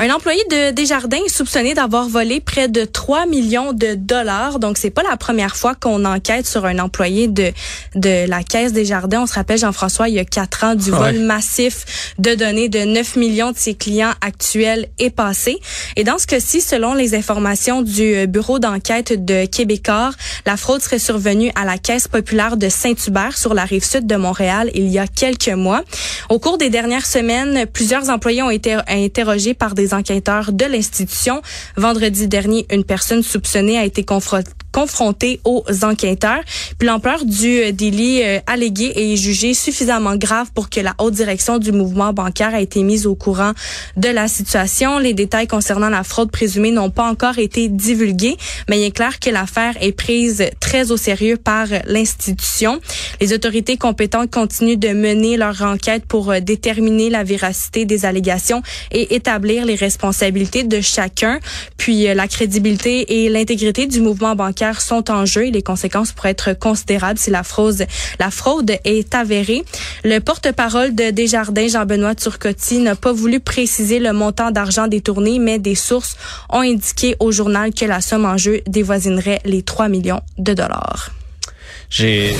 Un 0.00 0.10
employé 0.10 0.40
de 0.48 0.70
Desjardins 0.70 1.18
est 1.26 1.28
soupçonné 1.28 1.74
d'avoir 1.74 2.08
volé 2.08 2.38
près 2.38 2.68
de 2.68 2.84
3 2.84 3.26
millions 3.26 3.72
de 3.72 3.94
dollars. 3.96 4.60
Donc, 4.60 4.78
c'est 4.78 4.90
pas 4.90 5.02
la 5.02 5.16
première 5.16 5.56
fois 5.56 5.74
qu'on 5.74 6.04
enquête 6.04 6.46
sur 6.46 6.66
un 6.66 6.78
employé 6.78 7.26
de, 7.26 7.50
de 7.96 8.28
la 8.28 8.44
Caisse 8.44 8.72
Desjardins. 8.72 9.22
On 9.22 9.26
se 9.26 9.34
rappelle, 9.34 9.58
Jean-François, 9.58 10.08
il 10.08 10.14
y 10.14 10.20
a 10.20 10.24
quatre 10.24 10.62
ans, 10.62 10.76
du 10.76 10.92
vol 10.92 11.18
massif 11.18 12.14
de 12.18 12.36
données 12.36 12.68
de 12.68 12.78
9 12.78 13.16
millions 13.16 13.50
de 13.50 13.58
ses 13.58 13.74
clients 13.74 14.12
actuels 14.20 14.86
est 15.00 15.10
passé. 15.10 15.58
Et 15.96 16.04
dans 16.04 16.18
ce 16.18 16.28
cas-ci, 16.28 16.60
selon 16.60 16.94
les 16.94 17.16
informations 17.16 17.82
du 17.82 18.28
bureau 18.28 18.60
d'enquête 18.60 19.24
de 19.24 19.46
Québécois, 19.46 20.12
la 20.46 20.56
fraude 20.56 20.80
serait 20.80 21.00
survenue 21.00 21.50
à 21.56 21.64
la 21.64 21.76
Caisse 21.76 22.06
populaire 22.06 22.56
de 22.56 22.68
Saint-Hubert 22.68 23.36
sur 23.36 23.52
la 23.52 23.64
rive 23.64 23.84
sud 23.84 24.06
de 24.06 24.14
Montréal 24.14 24.70
il 24.74 24.86
y 24.86 25.00
a 25.00 25.08
quelques 25.08 25.48
mois. 25.48 25.82
Au 26.28 26.38
cours 26.38 26.56
des 26.56 26.70
dernières 26.70 27.06
semaines, 27.06 27.66
plusieurs 27.66 28.10
employés 28.10 28.42
ont 28.42 28.50
été 28.50 28.76
interrogés 28.86 29.54
par 29.54 29.74
des 29.74 29.87
enquêteurs 29.94 30.52
de 30.52 30.64
l'institution. 30.64 31.42
Vendredi 31.76 32.28
dernier, 32.28 32.66
une 32.70 32.84
personne 32.84 33.22
soupçonnée 33.22 33.78
a 33.78 33.84
été 33.84 34.04
confrontée 34.04 34.50
confronté 34.78 35.40
aux 35.44 35.64
enquêteurs. 35.82 36.40
Puis 36.78 36.86
l'ampleur 36.86 37.24
du 37.24 37.72
délit 37.72 38.22
euh, 38.22 38.38
allégué 38.46 38.92
est 38.94 39.16
jugé 39.16 39.52
suffisamment 39.52 40.14
grave 40.14 40.52
pour 40.54 40.70
que 40.70 40.78
la 40.78 40.94
haute 40.98 41.14
direction 41.14 41.58
du 41.58 41.72
mouvement 41.72 42.12
bancaire 42.12 42.54
ait 42.54 42.62
été 42.62 42.84
mise 42.84 43.04
au 43.04 43.16
courant 43.16 43.54
de 43.96 44.08
la 44.08 44.28
situation. 44.28 45.00
Les 45.00 45.14
détails 45.14 45.48
concernant 45.48 45.88
la 45.88 46.04
fraude 46.04 46.30
présumée 46.30 46.70
n'ont 46.70 46.90
pas 46.90 47.08
encore 47.10 47.38
été 47.38 47.68
divulgués, 47.68 48.36
mais 48.68 48.78
il 48.78 48.84
est 48.84 48.92
clair 48.92 49.18
que 49.18 49.30
l'affaire 49.30 49.74
est 49.80 49.90
prise 49.90 50.44
très 50.60 50.92
au 50.92 50.96
sérieux 50.96 51.36
par 51.36 51.66
l'institution. 51.86 52.80
Les 53.20 53.32
autorités 53.32 53.78
compétentes 53.78 54.30
continuent 54.30 54.78
de 54.78 54.90
mener 54.90 55.36
leur 55.36 55.60
enquête 55.62 56.04
pour 56.06 56.30
euh, 56.30 56.38
déterminer 56.38 57.10
la 57.10 57.24
véracité 57.24 57.84
des 57.84 58.04
allégations 58.04 58.62
et 58.92 59.16
établir 59.16 59.64
les 59.64 59.74
responsabilités 59.74 60.62
de 60.62 60.80
chacun. 60.80 61.40
Puis 61.78 62.06
euh, 62.06 62.14
la 62.14 62.28
crédibilité 62.28 63.24
et 63.24 63.28
l'intégrité 63.28 63.88
du 63.88 64.00
mouvement 64.00 64.36
bancaire 64.36 64.67
sont 64.74 65.10
en 65.10 65.24
jeu 65.24 65.46
et 65.46 65.50
les 65.50 65.62
conséquences 65.62 66.12
pourraient 66.12 66.30
être 66.30 66.52
considérables 66.52 67.18
si 67.18 67.30
la 67.30 67.42
fraude, 67.42 67.86
la 68.18 68.30
fraude 68.30 68.72
est 68.84 69.14
avérée. 69.14 69.64
Le 70.04 70.18
porte-parole 70.20 70.94
de 70.94 71.10
Desjardins, 71.10 71.68
Jean-Benoît 71.68 72.14
Turcotti, 72.14 72.78
n'a 72.78 72.96
pas 72.96 73.12
voulu 73.12 73.40
préciser 73.40 73.98
le 73.98 74.12
montant 74.12 74.50
d'argent 74.50 74.88
détourné, 74.88 75.38
mais 75.38 75.58
des 75.58 75.74
sources 75.74 76.16
ont 76.50 76.60
indiqué 76.60 77.16
au 77.20 77.32
journal 77.32 77.72
que 77.72 77.84
la 77.84 78.00
somme 78.00 78.24
en 78.24 78.36
jeu 78.36 78.60
dévoisinerait 78.66 79.40
les 79.44 79.62
3 79.62 79.88
millions 79.88 80.20
de 80.38 80.54
dollars. 80.54 81.10
J'ai 81.90 82.34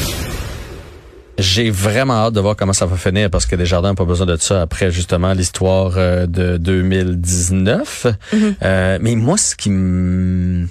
j'ai 1.38 1.70
vraiment 1.70 2.14
hâte 2.14 2.34
de 2.34 2.40
voir 2.40 2.56
comment 2.56 2.72
ça 2.72 2.84
va 2.84 2.96
finir 2.96 3.30
parce 3.30 3.46
que 3.46 3.54
Desjardins 3.54 3.90
n'ont 3.90 3.94
pas 3.94 4.04
besoin 4.04 4.26
de 4.26 4.36
ça 4.36 4.60
après 4.60 4.90
justement 4.90 5.32
l'histoire 5.32 5.92
euh, 5.96 6.26
de 6.26 6.56
2019. 6.56 8.06
Mm-hmm. 8.06 8.54
euh, 8.64 8.98
mais 9.00 9.14
moi, 9.14 9.38
ce 9.38 9.54
qui 9.54 9.70
me 9.70 10.66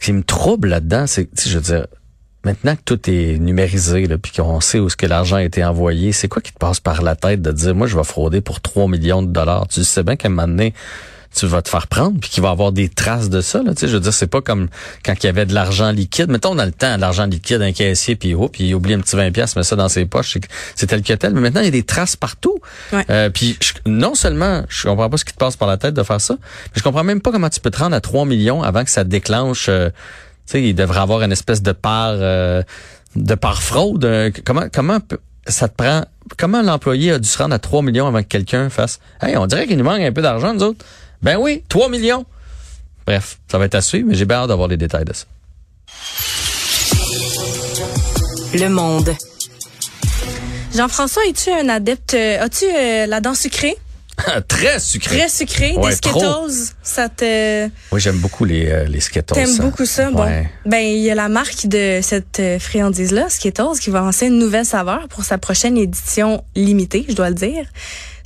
ce 0.00 0.06
qui 0.06 0.12
me 0.12 0.22
trouble 0.22 0.68
là-dedans, 0.68 1.06
c'est, 1.06 1.28
je 1.46 1.56
veux 1.56 1.62
dire, 1.62 1.86
maintenant 2.44 2.74
que 2.74 2.80
tout 2.84 3.10
est 3.10 3.38
numérisé, 3.38 4.06
là, 4.06 4.16
puis 4.16 4.32
qu'on 4.32 4.60
sait 4.60 4.78
où 4.78 4.88
ce 4.88 4.96
que 4.96 5.06
l'argent 5.06 5.36
a 5.36 5.44
été 5.44 5.62
envoyé, 5.62 6.12
c'est 6.12 6.28
quoi 6.28 6.40
qui 6.40 6.52
te 6.52 6.58
passe 6.58 6.80
par 6.80 7.02
la 7.02 7.16
tête 7.16 7.42
de 7.42 7.52
dire, 7.52 7.74
moi, 7.74 7.86
je 7.86 7.96
vais 7.96 8.04
frauder 8.04 8.40
pour 8.40 8.60
3 8.60 8.88
millions 8.88 9.22
de 9.22 9.30
dollars? 9.30 9.68
Tu 9.68 9.84
sais 9.84 10.02
bien 10.02 10.16
qu'à 10.16 10.28
un 10.28 10.30
moment 10.30 10.48
donné, 10.48 10.72
tu 11.34 11.46
vas 11.46 11.62
te 11.62 11.68
faire 11.68 11.86
prendre 11.86 12.18
puis 12.18 12.28
qu'il 12.28 12.42
va 12.42 12.50
avoir 12.50 12.72
des 12.72 12.88
traces 12.88 13.30
de 13.30 13.40
ça 13.40 13.62
là 13.62 13.72
tu 13.74 13.80
sais. 13.80 13.88
Je 13.88 13.94
veux 13.94 14.00
dire 14.00 14.12
c'est 14.12 14.26
pas 14.26 14.40
comme 14.40 14.68
quand 15.04 15.14
il 15.22 15.26
y 15.26 15.28
avait 15.28 15.46
de 15.46 15.54
l'argent 15.54 15.92
liquide. 15.92 16.28
Mettons 16.28 16.50
on 16.50 16.58
a 16.58 16.66
le 16.66 16.72
temps 16.72 16.96
de 16.96 17.00
l'argent 17.00 17.26
liquide 17.26 17.62
un 17.62 17.72
caissier 17.72 18.16
puis 18.16 18.34
oh 18.34 18.48
puis 18.48 18.64
il 18.64 18.74
oublie 18.74 18.94
un 18.94 19.00
petit 19.00 19.14
20 19.14 19.30
pièces 19.30 19.54
met 19.54 19.62
ça 19.62 19.76
dans 19.76 19.88
ses 19.88 20.06
poches 20.06 20.36
c'est 20.74 20.86
tel 20.86 21.02
que 21.02 21.12
tel. 21.12 21.32
Mais 21.34 21.40
maintenant 21.40 21.60
il 21.60 21.66
y 21.66 21.68
a 21.68 21.72
des 21.72 21.84
traces 21.84 22.16
partout. 22.16 22.60
Euh, 23.10 23.30
puis 23.30 23.58
non 23.86 24.14
seulement 24.14 24.64
je 24.68 24.88
comprends 24.88 25.08
pas 25.08 25.16
ce 25.16 25.24
qui 25.24 25.32
te 25.32 25.38
passe 25.38 25.56
par 25.56 25.68
la 25.68 25.76
tête 25.76 25.94
de 25.94 26.02
faire 26.02 26.20
ça 26.20 26.34
mais 26.40 26.78
je 26.78 26.82
comprends 26.82 27.04
même 27.04 27.20
pas 27.20 27.30
comment 27.30 27.48
tu 27.48 27.60
peux 27.60 27.70
te 27.70 27.78
rendre 27.78 27.94
à 27.94 28.00
3 28.00 28.24
millions 28.24 28.62
avant 28.62 28.84
que 28.84 28.90
ça 28.90 29.04
déclenche 29.04 29.66
euh, 29.68 29.90
tu 30.46 30.52
sais 30.52 30.62
il 30.62 30.74
devrait 30.74 31.00
avoir 31.00 31.22
une 31.22 31.32
espèce 31.32 31.62
de 31.62 31.72
part 31.72 32.16
euh, 32.16 32.62
de 33.14 33.34
part 33.34 33.62
fraude 33.62 34.32
comment 34.44 34.64
comment 34.72 34.98
ça 35.46 35.68
te 35.68 35.74
prend 35.74 36.04
comment 36.36 36.62
l'employé 36.62 37.12
a 37.12 37.18
dû 37.18 37.28
se 37.28 37.38
rendre 37.38 37.54
à 37.54 37.58
3 37.58 37.82
millions 37.82 38.06
avant 38.06 38.22
que 38.22 38.28
quelqu'un 38.28 38.68
fasse 38.68 38.98
hey 39.22 39.36
on 39.36 39.46
dirait 39.46 39.66
qu'il 39.66 39.78
nous 39.78 39.84
manque 39.84 40.00
un 40.00 40.12
peu 40.12 40.22
d'argent 40.22 40.52
nous 40.54 40.62
autres 40.62 40.84
ben 41.22 41.36
oui, 41.36 41.62
3 41.68 41.88
millions. 41.88 42.24
Bref, 43.06 43.38
ça 43.50 43.58
va 43.58 43.66
être 43.66 43.74
à 43.74 43.82
suivre, 43.82 44.06
mais 44.08 44.14
j'ai 44.14 44.24
bien 44.24 44.38
hâte 44.38 44.48
d'avoir 44.48 44.68
les 44.68 44.76
détails 44.76 45.04
de 45.04 45.12
ça. 45.12 45.26
Le 48.54 48.68
monde. 48.68 49.14
Jean-François, 50.74 51.22
es-tu 51.28 51.50
un 51.50 51.68
adepte, 51.68 52.14
euh, 52.14 52.40
as-tu 52.40 52.64
euh, 52.64 53.06
la 53.06 53.20
dent 53.20 53.34
sucrée? 53.34 53.76
Très 54.48 54.78
sucré. 54.78 55.18
Très 55.18 55.28
sucré. 55.28 55.76
des 55.82 55.92
Skittles, 55.92 56.74
ça 56.82 57.08
te... 57.08 57.68
Oui, 57.90 58.00
j'aime 58.00 58.18
beaucoup 58.18 58.44
les, 58.44 58.70
euh, 58.70 58.84
les 58.84 59.00
Skittles. 59.00 59.34
T'aimes 59.34 59.58
beaucoup 59.58 59.86
ça? 59.86 60.10
Bon. 60.10 60.26
Ben, 60.66 60.78
il 60.78 61.00
y 61.00 61.10
a 61.10 61.14
la 61.14 61.28
marque 61.28 61.66
de 61.66 62.00
cette 62.02 62.42
friandise-là, 62.58 63.28
Skittles, 63.28 63.78
qui 63.80 63.90
va 63.90 64.00
lancer 64.00 64.26
une 64.26 64.38
nouvelle 64.38 64.66
saveur 64.66 65.08
pour 65.08 65.24
sa 65.24 65.38
prochaine 65.38 65.76
édition 65.76 66.44
limitée, 66.54 67.06
je 67.08 67.14
dois 67.14 67.30
le 67.30 67.34
dire. 67.34 67.66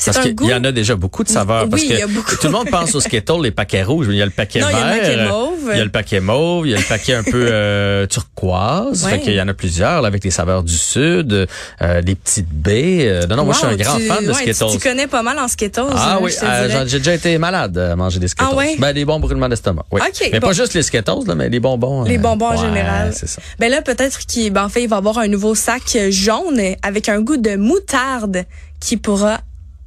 Parce 0.05 0.21
qu'il 0.21 0.47
y 0.47 0.55
en 0.55 0.64
a 0.64 0.73
déjà 0.73 0.97
beaucoup 0.97 1.25
de 1.25 1.29
saveurs. 1.29 1.69
parce 1.69 1.83
que 1.83 2.37
tout 2.37 2.47
le 2.47 2.53
monde 2.53 2.71
pense 2.71 2.95
aux 2.95 3.01
Skittles, 3.01 3.43
les 3.43 3.51
paquets 3.51 3.83
rouges. 3.83 4.07
Il 4.11 4.17
y 4.17 4.23
a 4.23 4.27
le 4.27 4.31
paquet 4.31 4.61
vert. 4.61 4.69
Il 4.71 4.79
y 4.79 4.81
a 4.81 5.14
le 5.14 5.21
paquet 5.21 5.31
mauve. 5.31 5.71
Il 5.73 5.79
y 5.79 5.81
a 5.81 5.85
le 5.85 5.90
paquet 5.90 6.21
mauve. 6.21 6.67
Il 6.67 6.71
y 6.71 6.75
a 6.75 6.79
le 6.79 6.85
paquet 6.85 7.14
un 7.14 7.23
peu 7.23 7.47
euh, 7.51 8.07
turquoise. 8.07 9.07
Fait 9.07 9.21
qu'il 9.21 9.35
y 9.35 9.40
en 9.40 9.49
a 9.49 9.55
plusieurs 9.55 10.03
là, 10.03 10.09
avec 10.09 10.25
les 10.25 10.31
saveurs 10.31 10.62
du 10.62 10.77
Sud, 10.77 11.33
euh, 11.33 12.01
les 12.01 12.14
petites 12.14 12.49
baies. 12.49 13.09
Euh, 13.09 13.27
non, 13.27 13.37
non, 13.37 13.45
moi, 13.45 13.55
je 13.55 13.59
suis 13.59 13.69
un 13.69 13.77
grand 13.77 13.99
fan 13.99 14.25
de 14.25 14.33
Skittles. 14.33 14.73
Tu, 14.73 14.79
connais 14.79 15.07
pas 15.07 15.23
mal 15.23 15.38
en 15.38 15.49
Skittles. 15.49 15.83
Ah 15.95 16.19
oui, 16.21 16.33
euh, 16.43 16.85
j'ai 16.87 16.99
déjà 16.99 17.14
été 17.14 17.37
malade 17.38 17.77
à 17.79 17.97
manger 17.97 18.19
des 18.21 18.29
Skittles. 18.29 18.51
Ah 18.53 18.57
ouais? 18.57 18.77
Ben, 18.79 18.93
des 18.93 19.05
bons 19.05 19.21
brûlements 19.21 19.49
d'estomac. 19.49 19.85
Oui. 19.90 20.01
mais 20.33 20.40
pas 20.40 20.53
juste 20.53 20.75
les 20.75 20.83
Skittles, 20.83 21.27
là, 21.27 21.35
mais 21.35 21.49
les 21.49 21.61
bonbons. 21.61 22.05
Les 22.05 22.19
bonbons 22.19 22.51
en 22.51 22.57
général. 22.57 23.12
c'est 23.14 23.29
ça. 23.29 23.40
Ben 23.59 23.71
là, 23.71 23.83
peut-être 23.83 24.19
qu'il 24.21 24.53
ben, 24.53 24.64
en 24.64 24.69
fait, 24.69 24.83
il 24.83 24.88
va 24.88 24.97
avoir 24.97 25.19
un 25.19 25.29
nouveau 25.29 25.55
sac 25.55 25.97
jaune 26.11 26.61
avec 26.83 27.09
un 27.09 27.21
goût 27.21 27.37
de 27.37 27.57
moutarde 27.57 28.45
qui 28.81 28.97
pourra 28.97 29.40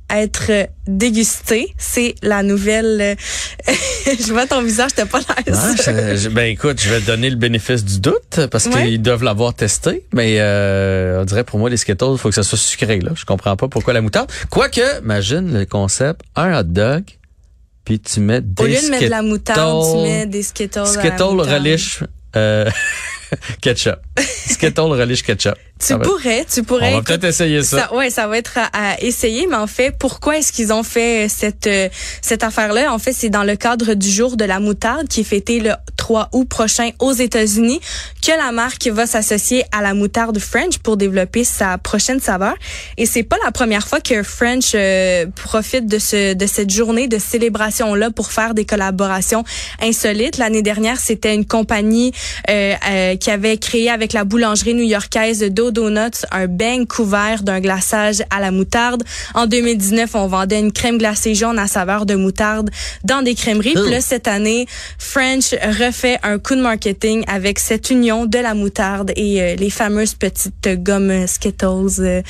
être 0.10 0.70
dégusté. 0.88 1.74
C'est 1.78 2.15
la 2.22 2.43
nouvelle. 2.43 3.02
Euh, 3.02 3.15
je 4.06 4.32
vois 4.32 4.48
ton 4.48 4.62
visage, 4.62 4.93
t'es 4.96 5.06
pas 5.06 5.20
l'aise. 5.20 6.30
ben 6.30 6.46
écoute, 6.52 6.82
je 6.82 6.89
vais 6.89 7.02
donner 7.02 7.30
le 7.30 7.36
bénéfice 7.36 7.84
du 7.84 8.00
doute 8.00 8.48
parce 8.52 8.67
qu'ils 8.67 9.02
doivent 9.02 9.24
l'avoir 9.24 9.54
testé. 9.54 10.06
Mais 10.13 10.38
euh, 10.39 11.22
on 11.22 11.26
dirait 11.26 11.43
pour 11.43 11.60
moi 11.60 11.70
les 11.70 11.78
Skittles, 11.78 12.13
il 12.13 12.17
faut 12.17 12.30
que 12.30 12.36
ça 12.36 12.43
soit 12.43 12.58
sucré 12.58 13.00
là. 13.00 13.12
Je 13.15 13.26
comprends 13.26 13.56
pas 13.56 13.67
pourquoi 13.67 13.93
la 13.93 14.02
moutarde. 14.02 14.32
Quoique, 14.50 15.02
imagine 15.02 15.54
le 15.54 15.65
concept, 15.65 16.22
un 16.36 16.58
hot 16.58 16.63
dog, 16.63 17.04
puis 17.84 18.00
tu 18.00 18.20
mets 18.20 18.41
des 18.41 18.63
Au 18.63 18.67
lieu 18.67 18.82
de 18.82 18.89
mettre 18.89 19.06
de 19.06 19.10
la 19.10 19.22
moutarde, 19.22 19.86
tu 19.91 19.98
mets 20.04 20.26
des 20.26 20.43
Skittles. 20.43 20.88
Skittles 20.88 21.41
relish 21.41 22.04
euh, 22.36 22.70
ketchup. 23.62 24.00
Skittles 24.50 24.82
relish 24.82 25.24
ketchup. 25.24 25.56
Tu 25.80 25.98
pourrais, 26.00 26.46
tu 26.52 26.63
pourrais. 26.63 26.94
On 26.94 26.98
va 26.98 27.04
peut-être 27.04 27.26
essayer 27.26 27.62
ça. 27.62 27.88
ça. 27.88 27.96
Ouais, 27.96 28.10
ça 28.10 28.28
va 28.28 28.38
être 28.38 28.58
à, 28.58 29.00
essayer, 29.02 29.46
mais 29.48 29.56
en 29.56 29.68
fait, 29.68 29.96
pourquoi 29.98 30.38
est-ce 30.38 30.52
qu'ils 30.52 30.74
ont 30.74 30.84
fait 30.84 31.28
cette 31.30 31.68
euh, 31.68 31.90
cette 32.22 32.44
affaire-là? 32.44 32.92
En 32.92 32.98
fait, 32.98 33.13
c'est 33.13 33.30
dans 33.30 33.44
le 33.44 33.56
cadre 33.56 33.94
du 33.94 34.10
jour 34.10 34.38
de 34.38 34.46
la 34.46 34.60
moutarde 34.60 35.08
qui 35.08 35.22
est 35.22 35.26
fêté 35.26 35.60
le 35.60 35.74
3 36.08 36.30
août 36.32 36.48
prochain 36.48 36.91
aux 37.00 37.12
États-Unis 37.12 37.82
que 38.26 38.32
la 38.32 38.54
marque 38.54 38.88
va 38.88 39.06
s'associer 39.06 39.65
à 39.74 39.82
la 39.82 39.93
moutarde 39.93 40.39
French 40.39 40.78
pour 40.78 40.96
développer 40.96 41.43
sa 41.43 41.78
prochaine 41.78 42.22
saveur. 42.22 42.56
Et 42.96 43.06
c'est 43.06 43.24
pas 43.24 43.36
la 43.43 43.52
première 43.52 43.86
fois 43.86 44.00
que 44.00 44.24
French 44.24 44.72
euh, 44.74 45.26
profite 45.36 45.86
de 45.86 46.00
ce 46.00 46.34
de 46.34 46.48
cette 46.48 46.70
journée 46.70 47.10
de 47.10 47.20
célébration 47.20 47.93
là 47.93 48.10
pour 48.10 48.32
faire 48.32 48.54
des 48.54 48.63
collaborations 48.63 49.43
insolites. 49.82 50.38
L'année 50.38 50.62
dernière, 50.62 50.98
c'était 50.98 51.36
une 51.36 51.46
compagnie 51.46 52.13
euh, 52.50 52.74
euh, 52.89 53.15
qui 53.17 53.30
avait 53.30 53.58
créé 53.58 53.89
avec 53.89 54.13
la 54.13 54.24
boulangerie 54.24 54.76
new-yorkaise 54.76 55.41
Do 55.52 55.72
Donuts 55.72 56.24
un 56.32 56.48
bang 56.48 56.88
couvert 56.88 57.43
d'un 57.43 57.60
glaçage 57.60 58.24
à 58.30 58.39
la 58.39 58.52
moutarde. 58.52 59.04
En 59.34 59.46
2019, 59.46 60.15
on 60.15 60.28
vendait 60.28 60.60
une 60.60 60.72
crème 60.72 61.00
glacée 61.00 61.36
jaune 61.36 61.60
à 61.60 61.67
saveur 61.67 62.06
de 62.06 62.15
moutarde 62.15 62.70
dans 63.04 63.22
des 63.22 63.36
crèmeries. 63.36 63.74
Puis 63.74 63.91
là, 63.91 64.00
cette 64.00 64.30
année, 64.30 64.67
French 64.98 65.52
refait 65.52 65.97
un 66.24 66.40
coup 66.40 66.56
de 66.56 66.62
marketing 66.62 67.24
avec 67.28 67.60
cette 67.60 67.90
union 67.90 68.26
de 68.26 68.38
la 68.38 68.54
moutarde 68.54 69.12
et 69.16 69.42
euh, 69.42 69.56
les 69.56 69.70
fameuses 69.70 70.14
petites 70.14 70.70
gommes 70.84 71.26
Skittles. 71.28 72.24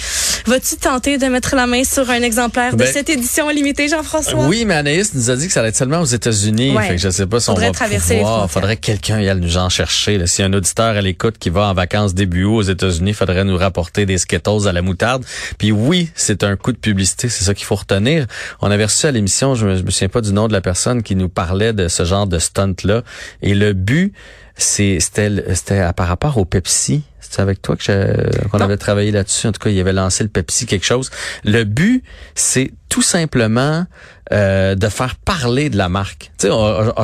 Vas-tu 0.47 0.77
tenter 0.77 1.17
de 1.17 1.25
mettre 1.25 1.57
la 1.57 1.67
main 1.67 1.83
sur 1.83 2.09
un 2.09 2.21
exemplaire 2.21 2.71
de 2.71 2.77
ben, 2.77 2.87
cette 2.87 3.09
édition 3.09 3.49
limitée, 3.49 3.89
Jean-François? 3.89 4.47
Oui, 4.47 4.63
mais 4.63 4.75
Anaïs 4.75 5.13
nous 5.13 5.29
a 5.29 5.35
dit 5.35 5.47
que 5.47 5.51
ça 5.51 5.59
allait 5.59 5.69
être 5.69 5.75
seulement 5.75 5.99
aux 5.99 6.05
États-Unis. 6.05 6.73
Fait 6.87 6.95
que 6.95 7.01
je 7.01 7.09
sais 7.09 7.27
pas 7.27 7.41
si 7.41 7.49
on 7.49 7.53
va 7.53 7.71
traverser 7.71 8.19
pouvoir. 8.19 8.49
Faudrait 8.49 8.77
que 8.77 8.81
quelqu'un 8.85 9.19
y 9.19 9.27
aille 9.27 9.41
nous 9.41 9.57
en 9.57 9.67
chercher. 9.67 10.25
Si 10.25 10.41
un 10.41 10.53
auditeur 10.53 10.95
à 10.95 11.01
l'écoute 11.01 11.37
qui 11.37 11.49
va 11.49 11.67
en 11.67 11.73
vacances 11.73 12.13
début 12.13 12.45
août 12.45 12.55
aux 12.55 12.61
États-Unis, 12.61 13.13
faudrait 13.13 13.43
nous 13.43 13.57
rapporter 13.57 14.05
des 14.05 14.17
Skittles 14.17 14.67
à 14.67 14.71
la 14.71 14.81
moutarde. 14.81 15.25
Puis 15.57 15.73
oui, 15.73 16.11
c'est 16.15 16.45
un 16.45 16.55
coup 16.55 16.71
de 16.71 16.77
publicité, 16.77 17.27
c'est 17.27 17.43
ça 17.43 17.53
qu'il 17.53 17.65
faut 17.65 17.75
retenir. 17.75 18.25
On 18.61 18.71
avait 18.71 18.85
reçu 18.85 19.05
à 19.05 19.11
l'émission, 19.11 19.53
je 19.53 19.65
me, 19.67 19.81
me 19.81 19.91
souviens 19.91 20.07
pas 20.07 20.21
du 20.21 20.31
nom 20.31 20.47
de 20.47 20.53
la 20.53 20.61
personne 20.61 21.03
qui 21.03 21.17
nous 21.17 21.27
parlait 21.27 21.73
de 21.73 21.89
ce 21.89 22.05
genre 22.05 22.25
de 22.25 22.39
stunt-là. 22.39 23.03
Et 23.41 23.53
le 23.53 23.73
but, 23.73 24.13
c'était 24.57 25.31
c'était 25.53 25.91
par 25.93 26.07
rapport 26.07 26.37
au 26.37 26.45
Pepsi. 26.45 27.03
C'est 27.19 27.41
avec 27.41 27.61
toi 27.61 27.75
que 27.75 28.47
qu'on 28.49 28.59
avait 28.59 28.77
travaillé 28.77 29.11
là-dessus. 29.11 29.47
En 29.47 29.51
tout 29.51 29.59
cas, 29.59 29.69
il 29.69 29.79
avait 29.79 29.93
lancé 29.93 30.23
le 30.23 30.29
Pepsi 30.29 30.65
quelque 30.65 30.85
chose. 30.85 31.09
Le 31.43 31.63
but, 31.63 32.03
c'est 32.35 32.71
tout 32.89 33.01
simplement 33.01 33.85
euh, 34.31 34.75
de 34.75 34.87
faire 34.87 35.15
parler 35.15 35.69
de 35.69 35.77
la 35.77 35.89
marque. 35.89 36.31
Tu 36.37 36.47
sais, 36.47 36.53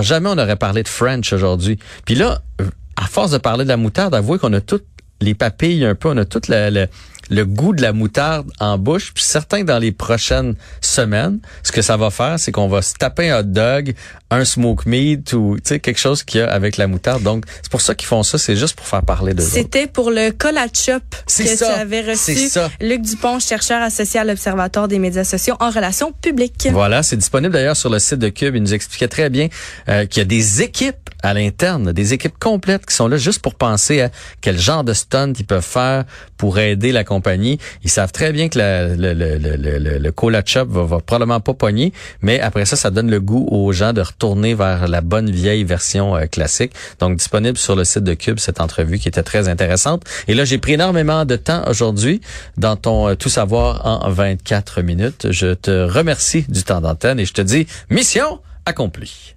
jamais 0.01 0.29
on 0.29 0.37
aurait 0.37 0.55
parlé 0.55 0.83
de 0.83 0.87
French 0.87 1.33
aujourd'hui. 1.33 1.77
Puis 2.05 2.15
là, 2.15 2.41
à 2.95 3.07
force 3.07 3.31
de 3.31 3.37
parler 3.37 3.65
de 3.65 3.69
la 3.69 3.77
moutarde, 3.77 4.15
avouez 4.15 4.39
qu'on 4.39 4.53
a 4.53 4.61
toutes 4.61 4.85
les 5.21 5.33
papilles 5.33 5.85
un 5.85 5.95
peu, 5.95 6.09
on 6.09 6.17
a 6.17 6.25
tout 6.25 6.41
le, 6.49 6.87
le 7.34 7.46
goût 7.46 7.74
de 7.74 7.82
la 7.82 7.93
moutarde 7.93 8.50
en 8.60 8.78
bouche. 8.78 9.13
Puis 9.13 9.24
certains 9.24 9.63
dans 9.63 9.80
les 9.80 9.91
prochaines 9.91 10.56
semaines, 10.82 11.39
ce 11.63 11.72
que 11.72 11.82
ça 11.82 11.98
va 11.98 12.10
faire, 12.10 12.39
c'est 12.39 12.52
qu'on 12.52 12.67
va 12.67 12.82
se 12.82 12.93
taper 12.93 13.30
un 13.30 13.39
hot 13.39 13.43
dog, 13.43 13.96
un 14.30 14.46
smoke 14.46 14.84
meat 14.88 15.34
ou 15.34 15.58
quelque 15.63 15.98
chose 15.98 16.24
qu'il 16.24 16.41
y 16.41 16.43
a 16.43 16.52
avec 16.52 16.78
la 16.78 16.88
moutarde. 16.88 17.24
Donc 17.24 17.46
c'est 17.62 17.72
pour 17.72 17.82
ça 17.82 17.96
qu'ils 17.96 18.08
font 18.08 18.24
ça, 18.24 18.38
c'est 18.38 18.56
juste 18.56 18.76
pour 18.76 18.86
faire 18.86 19.04
parler 19.04 19.34
de 19.34 19.41
C'était 19.41 19.88
pour 19.88 20.12
le 20.12 20.32
cola 20.32 20.67
chop 20.74 21.04
que 21.28 21.58
tu 21.58 21.63
avais 21.63 22.02
reçu. 22.02 22.50
Ça. 22.50 22.69
Luc 22.80 23.02
Dupont, 23.02 23.39
chercheur 23.39 23.82
associé 23.82 24.19
à 24.19 24.24
l'Observatoire 24.24 24.88
des 24.88 25.00
médias 25.00 25.24
sociaux 25.24 25.56
en 25.60 25.69
relations 25.69 26.12
publiques. 26.12 26.67
Voilà, 26.72 27.04
c'est 27.04 27.17
disponible 27.17 27.54
d'ailleurs 27.54 27.78
sur 27.78 27.89
le 27.89 28.00
site 28.00 28.19
de 28.19 28.30
Cube. 28.30 28.56
Il 28.56 28.62
nous 28.62 28.74
expliquait 28.74 29.08
très 29.08 29.30
bien 29.30 29.48
euh, 29.89 30.06
qu'il 30.06 30.22
y 30.22 30.22
a 30.22 30.26
des 30.26 30.62
équipes 30.62 31.10
à 31.24 31.34
l'interne, 31.34 31.93
des 31.93 32.13
équipes 32.13 32.38
complètes 32.38 32.86
qui 32.86 32.93
sont 32.93 33.08
là 33.08 33.17
juste 33.17 33.41
pour 33.41 33.56
penser 33.56 34.02
à 34.02 34.10
quel 34.41 34.60
genre 34.60 34.84
de 34.84 34.93
stunt 34.93 35.34
ils 35.39 35.46
peuvent 35.46 35.63
faire 35.63 36.04
pour 36.38 36.60
aider 36.60 36.91
la 36.91 37.04
compagnie. 37.04 37.22
Ils 37.83 37.89
savent 37.89 38.12
très 38.12 38.31
bien 38.31 38.49
que 38.49 38.59
le, 38.59 38.95
le, 39.13 39.38
le, 39.38 39.97
le, 39.99 40.12
cola 40.12 40.41
chop 40.45 40.69
va, 40.69 40.83
va, 40.83 40.99
probablement 40.99 41.39
pas 41.39 41.53
pogner, 41.53 41.93
mais 42.21 42.39
après 42.39 42.65
ça, 42.65 42.75
ça 42.75 42.91
donne 42.91 43.09
le 43.09 43.19
goût 43.19 43.47
aux 43.49 43.71
gens 43.71 43.93
de 43.93 44.01
retourner 44.01 44.53
vers 44.53 44.88
la 44.88 45.01
bonne 45.01 45.29
vieille 45.29 45.63
version 45.63 46.15
euh, 46.15 46.25
classique. 46.25 46.73
Donc, 46.99 47.17
disponible 47.17 47.57
sur 47.57 47.75
le 47.75 47.83
site 47.83 48.03
de 48.03 48.13
Cube, 48.13 48.39
cette 48.39 48.62
entrevue 48.62 48.99
qui 48.99 49.07
était 49.07 49.23
très 49.23 49.47
intéressante. 49.47 50.03
Et 50.27 50.33
là, 50.33 50.45
j'ai 50.45 50.57
pris 50.57 50.73
énormément 50.73 51.25
de 51.25 51.36
temps 51.36 51.63
aujourd'hui 51.67 52.21
dans 52.57 52.75
ton 52.75 53.09
euh, 53.09 53.15
Tout 53.15 53.29
savoir 53.29 53.86
en 53.86 54.09
24 54.09 54.81
minutes. 54.81 55.27
Je 55.31 55.53
te 55.53 55.71
remercie 55.71 56.45
du 56.49 56.63
temps 56.63 56.81
d'antenne 56.81 57.19
et 57.19 57.25
je 57.25 57.33
te 57.33 57.41
dis 57.41 57.67
mission 57.89 58.39
accomplie. 58.65 59.36